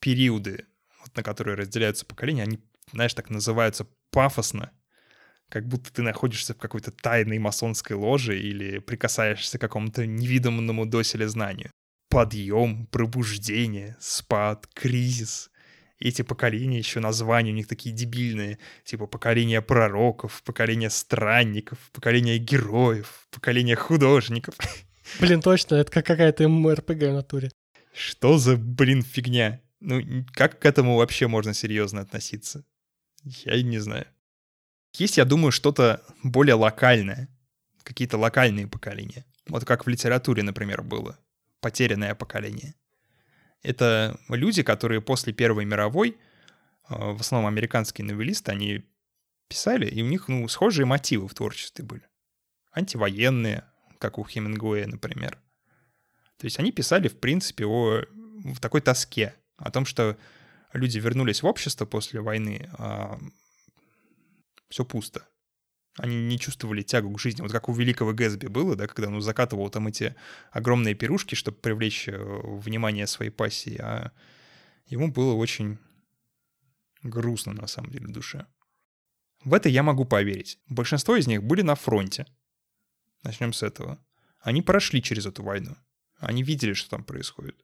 периоды, 0.00 0.66
вот, 1.00 1.16
на 1.16 1.22
которые 1.22 1.56
разделяются 1.56 2.06
поколения, 2.06 2.42
они, 2.42 2.60
знаешь, 2.92 3.14
так 3.14 3.30
называются 3.30 3.86
пафосно, 4.10 4.72
как 5.48 5.66
будто 5.66 5.92
ты 5.92 6.02
находишься 6.02 6.54
в 6.54 6.58
какой-то 6.58 6.90
тайной 6.90 7.38
масонской 7.38 7.96
ложе 7.96 8.38
или 8.38 8.78
прикасаешься 8.78 9.58
к 9.58 9.60
какому-то 9.60 10.06
невидимому 10.06 10.86
доселе 10.86 11.28
знанию. 11.28 11.70
Подъем, 12.08 12.86
пробуждение, 12.86 13.96
спад, 14.00 14.66
кризис, 14.74 15.50
эти 15.98 16.22
поколения 16.22 16.78
еще 16.78 17.00
названия 17.00 17.52
у 17.52 17.54
них 17.54 17.68
такие 17.68 17.94
дебильные, 17.94 18.58
типа 18.84 19.06
поколение 19.06 19.62
пророков, 19.62 20.42
поколение 20.42 20.90
странников, 20.90 21.78
поколение 21.92 22.38
героев, 22.38 23.26
поколение 23.30 23.76
художников. 23.76 24.56
Блин, 25.20 25.40
точно, 25.40 25.76
это 25.76 25.90
как 25.90 26.06
какая-то 26.06 26.48
МРПГ 26.48 27.02
в 27.02 27.12
натуре. 27.12 27.50
Что 27.94 28.36
за, 28.38 28.56
блин, 28.56 29.02
фигня? 29.02 29.62
Ну, 29.80 30.24
как 30.32 30.58
к 30.58 30.66
этому 30.66 30.96
вообще 30.96 31.28
можно 31.28 31.54
серьезно 31.54 32.02
относиться? 32.02 32.64
Я 33.22 33.62
не 33.62 33.78
знаю. 33.78 34.06
Есть, 34.94 35.16
я 35.16 35.24
думаю, 35.24 35.52
что-то 35.52 36.02
более 36.22 36.54
локальное. 36.54 37.28
Какие-то 37.82 38.18
локальные 38.18 38.66
поколения. 38.66 39.24
Вот 39.46 39.64
как 39.64 39.86
в 39.86 39.88
литературе, 39.88 40.42
например, 40.42 40.82
было. 40.82 41.18
Потерянное 41.60 42.14
поколение— 42.14 42.74
это 43.62 44.18
люди, 44.28 44.62
которые 44.62 45.00
после 45.00 45.32
Первой 45.32 45.64
мировой, 45.64 46.16
а, 46.84 47.12
в 47.12 47.20
основном 47.20 47.48
американские 47.48 48.04
новеллисты, 48.04 48.52
они 48.52 48.84
писали, 49.48 49.86
и 49.86 50.02
у 50.02 50.06
них 50.06 50.28
ну, 50.28 50.46
схожие 50.48 50.86
мотивы 50.86 51.28
в 51.28 51.34
творчестве 51.34 51.84
были. 51.84 52.08
Антивоенные, 52.72 53.64
как 53.98 54.18
у 54.18 54.24
Хемингуэя, 54.24 54.86
например. 54.86 55.38
То 56.38 56.44
есть 56.44 56.58
они 56.58 56.72
писали, 56.72 57.08
в 57.08 57.18
принципе, 57.18 57.66
о 57.66 58.02
в 58.44 58.60
такой 58.60 58.80
тоске, 58.80 59.34
о 59.56 59.70
том, 59.70 59.86
что 59.86 60.16
люди 60.72 60.98
вернулись 60.98 61.42
в 61.42 61.46
общество 61.46 61.86
после 61.86 62.20
войны, 62.20 62.68
а 62.78 63.18
все 64.68 64.84
пусто 64.84 65.26
они 65.96 66.16
не 66.16 66.38
чувствовали 66.38 66.82
тягу 66.82 67.12
к 67.14 67.20
жизни. 67.20 67.42
Вот 67.42 67.52
как 67.52 67.68
у 67.68 67.72
великого 67.72 68.12
Гэтсби 68.12 68.48
было, 68.48 68.76
да, 68.76 68.86
когда 68.86 69.08
он 69.08 69.20
закатывал 69.22 69.70
там 69.70 69.88
эти 69.88 70.14
огромные 70.50 70.94
пирушки, 70.94 71.34
чтобы 71.34 71.56
привлечь 71.58 72.08
э, 72.08 72.16
внимание 72.16 73.06
своей 73.06 73.30
пассии, 73.30 73.78
а 73.80 74.12
ему 74.86 75.10
было 75.10 75.34
очень 75.34 75.78
грустно 77.02 77.52
на 77.52 77.66
самом 77.66 77.90
деле 77.90 78.06
в 78.06 78.12
душе. 78.12 78.46
В 79.44 79.54
это 79.54 79.68
я 79.68 79.82
могу 79.82 80.04
поверить. 80.04 80.58
Большинство 80.68 81.16
из 81.16 81.26
них 81.26 81.42
были 81.42 81.62
на 81.62 81.76
фронте. 81.76 82.26
Начнем 83.22 83.52
с 83.52 83.62
этого. 83.62 83.98
Они 84.40 84.60
прошли 84.60 85.02
через 85.02 85.26
эту 85.26 85.42
войну. 85.42 85.76
Они 86.18 86.42
видели, 86.42 86.72
что 86.72 86.90
там 86.90 87.04
происходит. 87.04 87.56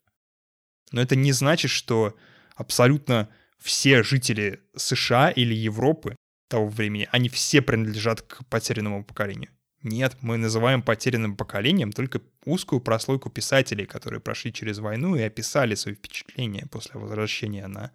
Но 0.90 1.00
это 1.00 1.16
не 1.16 1.32
значит, 1.32 1.70
что 1.70 2.16
абсолютно 2.54 3.28
все 3.58 4.02
жители 4.02 4.62
США 4.76 5.30
или 5.30 5.54
Европы 5.54 6.16
того 6.52 6.68
времени, 6.68 7.08
они 7.12 7.30
все 7.30 7.62
принадлежат 7.62 8.20
к 8.20 8.44
потерянному 8.50 9.04
поколению. 9.04 9.50
Нет, 9.82 10.18
мы 10.20 10.36
называем 10.36 10.82
потерянным 10.82 11.34
поколением 11.34 11.92
только 11.92 12.20
узкую 12.44 12.80
прослойку 12.80 13.30
писателей, 13.30 13.86
которые 13.86 14.20
прошли 14.20 14.52
через 14.52 14.78
войну 14.78 15.16
и 15.16 15.22
описали 15.22 15.74
свои 15.74 15.94
впечатления 15.94 16.66
после 16.70 17.00
возвращения 17.00 17.66
на 17.68 17.90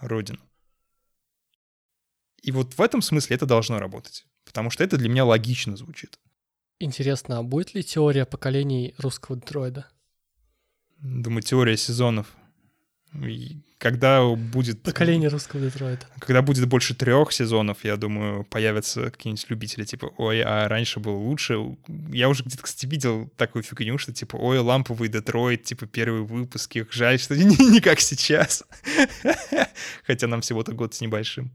родину. 0.00 0.38
И 2.42 2.52
вот 2.52 2.74
в 2.74 2.80
этом 2.82 3.00
смысле 3.00 3.36
это 3.36 3.46
должно 3.46 3.78
работать, 3.78 4.26
потому 4.44 4.68
что 4.70 4.84
это 4.84 4.98
для 4.98 5.08
меня 5.08 5.24
логично 5.24 5.74
звучит. 5.76 6.18
Интересно, 6.78 7.38
а 7.38 7.42
будет 7.42 7.74
ли 7.74 7.82
теория 7.82 8.26
поколений 8.26 8.94
русского 8.98 9.36
Детроида? 9.36 9.88
Думаю, 10.98 11.42
теория 11.42 11.78
сезонов 11.78 12.26
когда 13.84 14.24
будет... 14.24 14.82
Поколение 14.82 15.28
русского 15.28 15.60
Детройта. 15.60 16.06
Когда 16.18 16.40
будет 16.40 16.66
больше 16.66 16.94
трех 16.94 17.32
сезонов, 17.32 17.84
я 17.84 17.98
думаю, 17.98 18.44
появятся 18.44 19.10
какие-нибудь 19.10 19.50
любители, 19.50 19.84
типа, 19.84 20.10
ой, 20.16 20.40
а 20.40 20.68
раньше 20.68 21.00
было 21.00 21.16
лучше. 21.16 21.58
Я 22.10 22.30
уже 22.30 22.44
где-то, 22.44 22.62
кстати, 22.62 22.86
видел 22.86 23.28
такую 23.36 23.62
фигню, 23.62 23.98
что, 23.98 24.14
типа, 24.14 24.36
ой, 24.36 24.58
ламповый 24.58 25.10
Детройт, 25.10 25.64
типа, 25.64 25.86
первые 25.86 26.24
выпуски. 26.24 26.86
Жаль, 26.90 27.18
что 27.18 27.36
не, 27.36 27.56
не 27.56 27.82
как 27.82 28.00
сейчас. 28.00 28.64
Хотя 30.06 30.28
нам 30.28 30.40
всего-то 30.40 30.72
год 30.72 30.94
с 30.94 31.02
небольшим. 31.02 31.52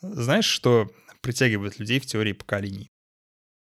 Знаешь, 0.00 0.46
что 0.46 0.88
притягивает 1.20 1.80
людей 1.80 1.98
в 1.98 2.06
теории 2.06 2.32
поколений? 2.32 2.92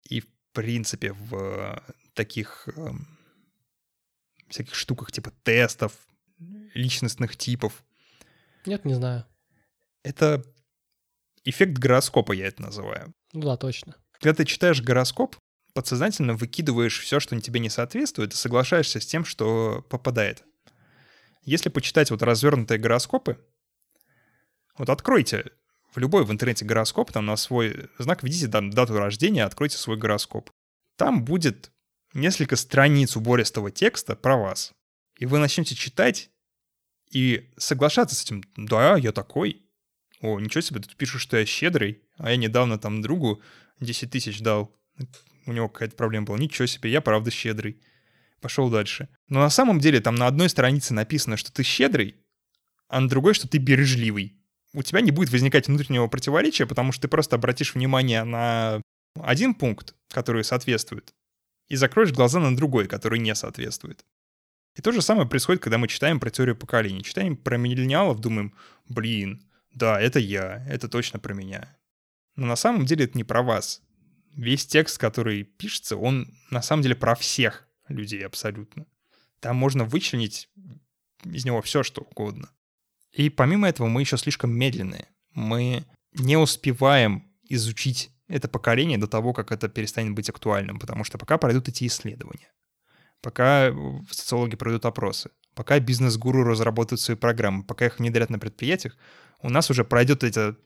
И, 0.10 0.21
в 0.21 0.28
принципе, 0.52 1.13
в 1.13 1.80
таких 2.15 2.67
эм, 2.76 3.08
всяких 4.49 4.73
штуках 4.73 5.12
типа 5.12 5.30
тестов, 5.43 5.93
личностных 6.73 7.38
типов. 7.38 7.83
Нет, 8.65 8.86
не 8.86 8.93
знаю. 8.93 9.25
Это 10.03 10.43
эффект 11.43 11.77
гороскопа, 11.77 12.33
я 12.33 12.47
это 12.47 12.62
называю. 12.62 13.13
Ну 13.33 13.41
да, 13.41 13.57
точно. 13.57 13.95
Когда 14.13 14.36
ты 14.36 14.45
читаешь 14.45 14.81
гороскоп, 14.81 15.36
подсознательно 15.73 16.33
выкидываешь 16.33 16.99
все, 16.99 17.19
что 17.19 17.39
тебе 17.39 17.59
не 17.59 17.69
соответствует, 17.69 18.33
и 18.33 18.38
соглашаешься 18.38 18.99
с 18.99 19.05
тем, 19.05 19.25
что 19.25 19.86
попадает. 19.89 20.43
Если 21.43 21.69
почитать 21.69 22.12
вот 22.12 22.21
развернутые 22.21 22.79
гороскопы, 22.79 23.38
вот 24.77 24.89
откройте 24.89 25.51
в 25.93 25.97
любой 25.97 26.25
в 26.25 26.31
интернете 26.31 26.65
гороскоп, 26.65 27.12
там 27.12 27.25
на 27.25 27.36
свой 27.36 27.89
знак 27.99 28.23
введите 28.23 28.47
там, 28.47 28.69
дату 28.69 28.97
рождения, 28.97 29.43
откройте 29.43 29.77
свой 29.77 29.97
гороскоп. 29.97 30.49
Там 30.95 31.23
будет 31.25 31.71
несколько 32.13 32.55
страниц 32.55 33.15
убористого 33.15 33.71
текста 33.71 34.15
про 34.15 34.38
вас. 34.38 34.73
И 35.19 35.25
вы 35.25 35.38
начнете 35.39 35.75
читать 35.75 36.31
и 37.13 37.49
соглашаться 37.58 38.15
с 38.15 38.23
этим. 38.23 38.43
Да, 38.58 38.97
я 38.97 39.12
такой. 39.12 39.62
О, 40.21 40.39
ничего 40.39 40.62
себе, 40.62 40.80
тут 40.80 40.95
пишут, 40.95 41.21
что 41.21 41.38
я 41.38 41.45
щедрый, 41.45 42.02
а 42.17 42.32
я 42.32 42.38
недавно 42.38 42.80
там 42.80 43.02
другу 43.02 43.41
10 43.80 44.10
тысяч 44.10 44.39
дал. 44.41 44.76
У 45.45 45.54
него 45.54 45.69
какая-то 45.69 45.95
проблема 45.95 46.26
была. 46.26 46.39
Ничего 46.39 46.65
себе, 46.65 46.89
я 46.91 47.02
правда 47.02 47.30
щедрый. 47.30 47.82
Пошел 48.41 48.69
дальше. 48.69 49.10
Но 49.28 49.39
на 49.39 49.49
самом 49.49 49.80
деле 49.80 49.99
там 50.01 50.16
на 50.16 50.28
одной 50.28 50.49
странице 50.49 50.93
написано, 50.93 51.38
что 51.38 51.53
ты 51.53 51.64
щедрый, 51.64 52.16
а 52.88 52.99
на 52.99 53.07
другой, 53.07 53.34
что 53.34 53.47
ты 53.47 53.57
бережливый. 53.57 54.39
У 54.74 54.82
тебя 54.82 55.01
не 55.01 55.11
будет 55.11 55.32
возникать 55.32 55.68
внутреннего 55.68 56.07
противоречия, 56.07 56.66
потому 56.66 56.91
что 56.91 57.03
ты 57.03 57.07
просто 57.07 57.36
обратишь 57.36 57.76
внимание 57.76 58.24
на 58.24 58.82
один 59.22 59.53
пункт, 59.53 59.95
который 60.09 60.43
соответствует, 60.43 61.14
и 61.68 61.76
закроешь 61.76 62.11
глаза 62.11 62.39
на 62.39 62.55
другой, 62.55 62.88
который 62.88 63.20
не 63.20 63.36
соответствует. 63.36 64.03
И 64.76 64.82
то 64.82 64.91
же 64.91 65.01
самое 65.01 65.28
происходит, 65.28 65.61
когда 65.61 65.78
мы 65.78 65.88
читаем 65.88 66.19
про 66.19 66.30
теорию 66.30 66.55
поколений. 66.55 67.03
Читаем 67.03 67.38
про 67.38 67.57
миллениалов, 67.57 68.19
думаем, 68.19 68.53
блин, 68.88 69.43
да, 69.74 69.99
это 69.99 70.19
я, 70.19 70.65
это 70.67 70.88
точно 70.88 71.19
про 71.19 71.34
меня. 71.34 71.78
Но 72.36 72.47
на 72.47 72.55
самом 72.55 72.86
деле 72.86 73.05
это 73.05 73.17
не 73.17 73.24
про 73.24 73.43
вас. 73.43 73.82
Весь 74.36 74.65
текст, 74.65 74.97
который 74.97 75.43
пишется, 75.43 75.95
он 75.95 76.34
на 76.49 76.61
самом 76.61 76.82
деле 76.82 76.95
про 76.95 77.15
всех 77.15 77.67
людей 77.88 78.26
абсолютно. 78.26 78.88
Там 79.39 79.55
можно 79.55 79.86
вычленить 79.86 80.49
из 81.24 81.45
него 81.45 81.61
все, 81.61 81.84
что 81.84 82.01
угодно. 82.01 82.49
И 83.11 83.30
помимо 83.30 83.69
этого 83.69 83.88
мы 83.88 84.01
еще 84.01 84.17
слишком 84.17 84.51
медленные. 84.51 85.07
Мы 85.34 85.86
не 86.13 86.38
успеваем 86.38 87.32
изучить 87.47 88.11
это 88.28 88.47
поколение 88.47 88.97
до 88.97 89.07
того, 89.07 89.34
как 89.34 89.51
это 89.51 89.67
перестанет 89.67 90.13
быть 90.13 90.30
актуальным, 90.30 90.80
потому 90.80 91.03
что 91.03 91.17
пока 91.17 91.38
пройдут 91.38 91.67
эти 91.67 91.86
исследования, 91.86 92.51
пока 93.24 93.74
социологи 94.11 94.55
проведут 94.55 94.86
опросы, 94.86 95.32
пока 95.55 95.80
бизнес-гуру 95.80 96.43
разработают 96.43 96.99
свои 96.99 97.15
программы, 97.17 97.63
пока 97.63 97.86
их 97.86 97.97
внедрят 97.97 98.30
на 98.30 98.38
предприятиях, 98.38 98.95
у 99.41 99.49
нас 99.49 99.71
уже 99.71 99.84
пройдет 99.86 100.24
это 100.24 100.57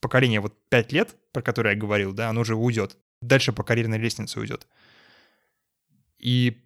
поколение 0.00 0.40
вот 0.40 0.54
5 0.70 0.92
лет, 0.92 1.14
про 1.32 1.42
которое 1.42 1.74
я 1.74 1.80
говорил, 1.80 2.12
да, 2.12 2.30
оно 2.30 2.40
уже 2.40 2.56
уйдет. 2.56 2.96
Дальше 3.20 3.52
по 3.52 3.62
карьерной 3.62 3.98
лестнице 3.98 4.40
уйдет. 4.40 4.66
И 6.18 6.62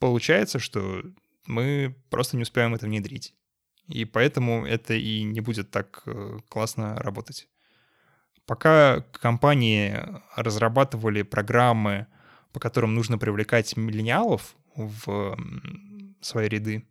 получается, 0.00 0.58
что 0.58 1.02
мы 1.46 1.96
просто 2.10 2.36
не 2.36 2.42
успеваем 2.42 2.74
это 2.74 2.86
внедрить. 2.86 3.34
И 3.86 4.04
поэтому 4.04 4.66
это 4.66 4.94
и 4.94 5.22
не 5.22 5.40
будет 5.40 5.70
так 5.70 6.02
э, 6.06 6.38
классно 6.48 6.96
работать. 6.96 7.48
Пока 8.44 9.02
компании 9.12 10.04
разрабатывали 10.34 11.22
программы, 11.22 12.06
по 12.58 12.60
которым 12.60 12.96
нужно 12.96 13.18
привлекать 13.18 13.76
миллениалов 13.76 14.56
в 14.74 15.38
свои 16.20 16.48
ряды, 16.48 16.88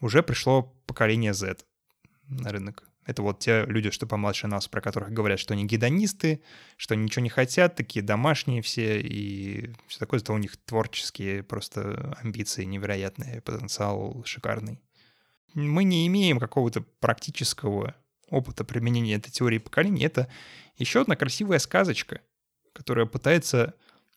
уже 0.00 0.22
пришло 0.22 0.62
поколение 0.86 1.34
Z 1.34 1.56
на 2.28 2.52
рынок. 2.52 2.84
Это 3.04 3.22
вот 3.22 3.40
те 3.40 3.64
люди, 3.66 3.90
что 3.90 4.06
помладше 4.06 4.46
нас, 4.46 4.68
про 4.68 4.80
которых 4.80 5.10
говорят, 5.10 5.40
что 5.40 5.54
они 5.54 5.66
гедонисты, 5.66 6.44
что 6.76 6.94
они 6.94 7.02
ничего 7.02 7.24
не 7.24 7.30
хотят, 7.30 7.74
такие 7.74 8.04
домашние 8.04 8.62
все, 8.62 9.00
и 9.00 9.74
все 9.88 9.98
такое, 9.98 10.20
зато 10.20 10.34
у 10.34 10.38
них 10.38 10.56
творческие 10.58 11.42
просто 11.42 12.16
амбиции 12.22 12.62
невероятные, 12.62 13.40
потенциал 13.40 14.22
шикарный. 14.24 14.80
Мы 15.54 15.82
не 15.82 16.06
имеем 16.06 16.38
какого-то 16.38 16.82
практического 17.00 17.96
опыта 18.28 18.62
применения 18.62 19.16
этой 19.16 19.32
теории 19.32 19.58
поколений. 19.58 20.04
Это 20.04 20.28
еще 20.76 21.00
одна 21.00 21.16
красивая 21.16 21.58
сказочка, 21.58 22.20
которая 22.72 23.06
пытается 23.06 23.74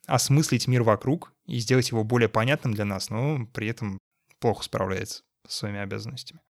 осмыслить 0.08 0.68
мир 0.68 0.84
вокруг 0.84 1.34
и 1.46 1.60
сделать 1.60 1.90
его 1.92 2.04
более 2.04 2.30
понятным 2.30 2.74
для 2.74 2.86
нас, 2.86 3.10
но 3.10 3.46
при 3.48 3.68
этом 3.68 4.00
плохо 4.40 4.64
справляется 4.64 5.24
со 5.48 5.60
своими 5.60 5.80
обязанностями. 5.80 6.42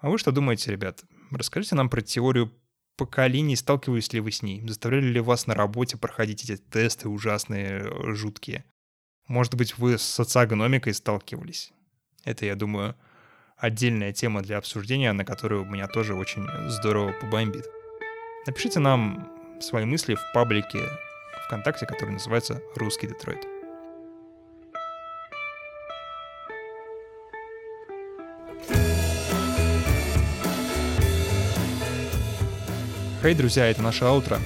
А 0.00 0.08
вы 0.08 0.18
что 0.18 0.32
думаете, 0.32 0.70
ребят? 0.70 1.04
Расскажите 1.30 1.74
нам 1.74 1.90
про 1.90 2.00
теорию 2.00 2.52
поколений, 2.96 3.56
сталкивались 3.56 4.12
ли 4.12 4.20
вы 4.20 4.32
с 4.32 4.42
ней? 4.42 4.66
Заставляли 4.66 5.06
ли 5.06 5.20
вас 5.20 5.46
на 5.46 5.54
работе 5.54 5.96
проходить 5.96 6.44
эти 6.44 6.56
тесты 6.56 7.08
ужасные, 7.08 8.14
жуткие? 8.14 8.64
Может 9.28 9.54
быть, 9.54 9.78
вы 9.78 9.98
с 9.98 10.02
социогномикой 10.02 10.94
сталкивались? 10.94 11.72
Это, 12.24 12.46
я 12.46 12.56
думаю, 12.56 12.96
отдельная 13.56 14.12
тема 14.12 14.42
для 14.42 14.58
обсуждения, 14.58 15.12
на 15.12 15.24
которую 15.24 15.64
меня 15.64 15.86
тоже 15.86 16.14
очень 16.14 16.46
здорово 16.68 17.12
побомбит. 17.12 17.66
Напишите 18.46 18.80
нам 18.80 19.30
свои 19.60 19.84
мысли 19.84 20.14
в 20.14 20.32
паблике 20.34 20.80
ВКонтакте, 21.50 21.84
который 21.84 22.10
называется 22.10 22.62
«Русский 22.76 23.08
Детройт». 23.08 23.44
Хей, 33.20 33.34
друзья, 33.34 33.66
это 33.66 33.82
наше 33.82 34.04
аутро. 34.04 34.38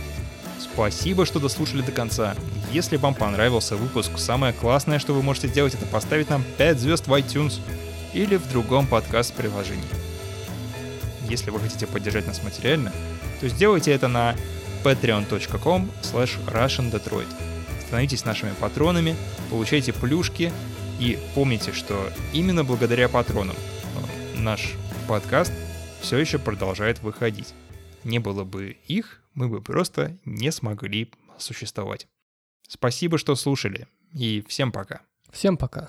Спасибо, 0.58 1.26
что 1.26 1.40
дослушали 1.40 1.82
до 1.82 1.92
конца. 1.92 2.34
Если 2.72 2.96
вам 2.96 3.14
понравился 3.14 3.76
выпуск, 3.76 4.12
самое 4.16 4.54
классное, 4.54 4.98
что 4.98 5.12
вы 5.12 5.22
можете 5.22 5.48
сделать, 5.48 5.74
это 5.74 5.84
поставить 5.84 6.30
нам 6.30 6.42
5 6.56 6.80
звезд 6.80 7.06
в 7.06 7.12
iTunes 7.12 7.60
или 8.14 8.36
в 8.36 8.48
другом 8.48 8.86
подкаст-приложении. 8.86 9.84
Если 11.28 11.50
вы 11.50 11.60
хотите 11.60 11.86
поддержать 11.86 12.26
нас 12.26 12.42
материально, 12.42 12.92
то 13.42 13.48
сделайте 13.48 13.92
это 13.92 14.08
на 14.08 14.34
patreon.com 14.84 15.90
russiandetroit. 16.02 17.26
Становитесь 17.86 18.24
нашими 18.24 18.52
патронами, 18.60 19.16
получайте 19.50 19.92
плюшки 19.92 20.52
и 21.00 21.18
помните, 21.34 21.72
что 21.72 22.12
именно 22.32 22.64
благодаря 22.64 23.08
патронам 23.08 23.56
э, 23.56 24.38
наш 24.38 24.74
подкаст 25.08 25.52
все 26.00 26.18
еще 26.18 26.38
продолжает 26.38 27.02
выходить. 27.02 27.54
Не 28.04 28.18
было 28.18 28.44
бы 28.44 28.76
их, 28.86 29.22
мы 29.32 29.48
бы 29.48 29.62
просто 29.62 30.18
не 30.24 30.52
смогли 30.52 31.10
существовать. 31.38 32.06
Спасибо, 32.68 33.18
что 33.18 33.34
слушали, 33.34 33.88
и 34.12 34.44
всем 34.46 34.70
пока. 34.70 35.00
Всем 35.32 35.56
пока. 35.56 35.88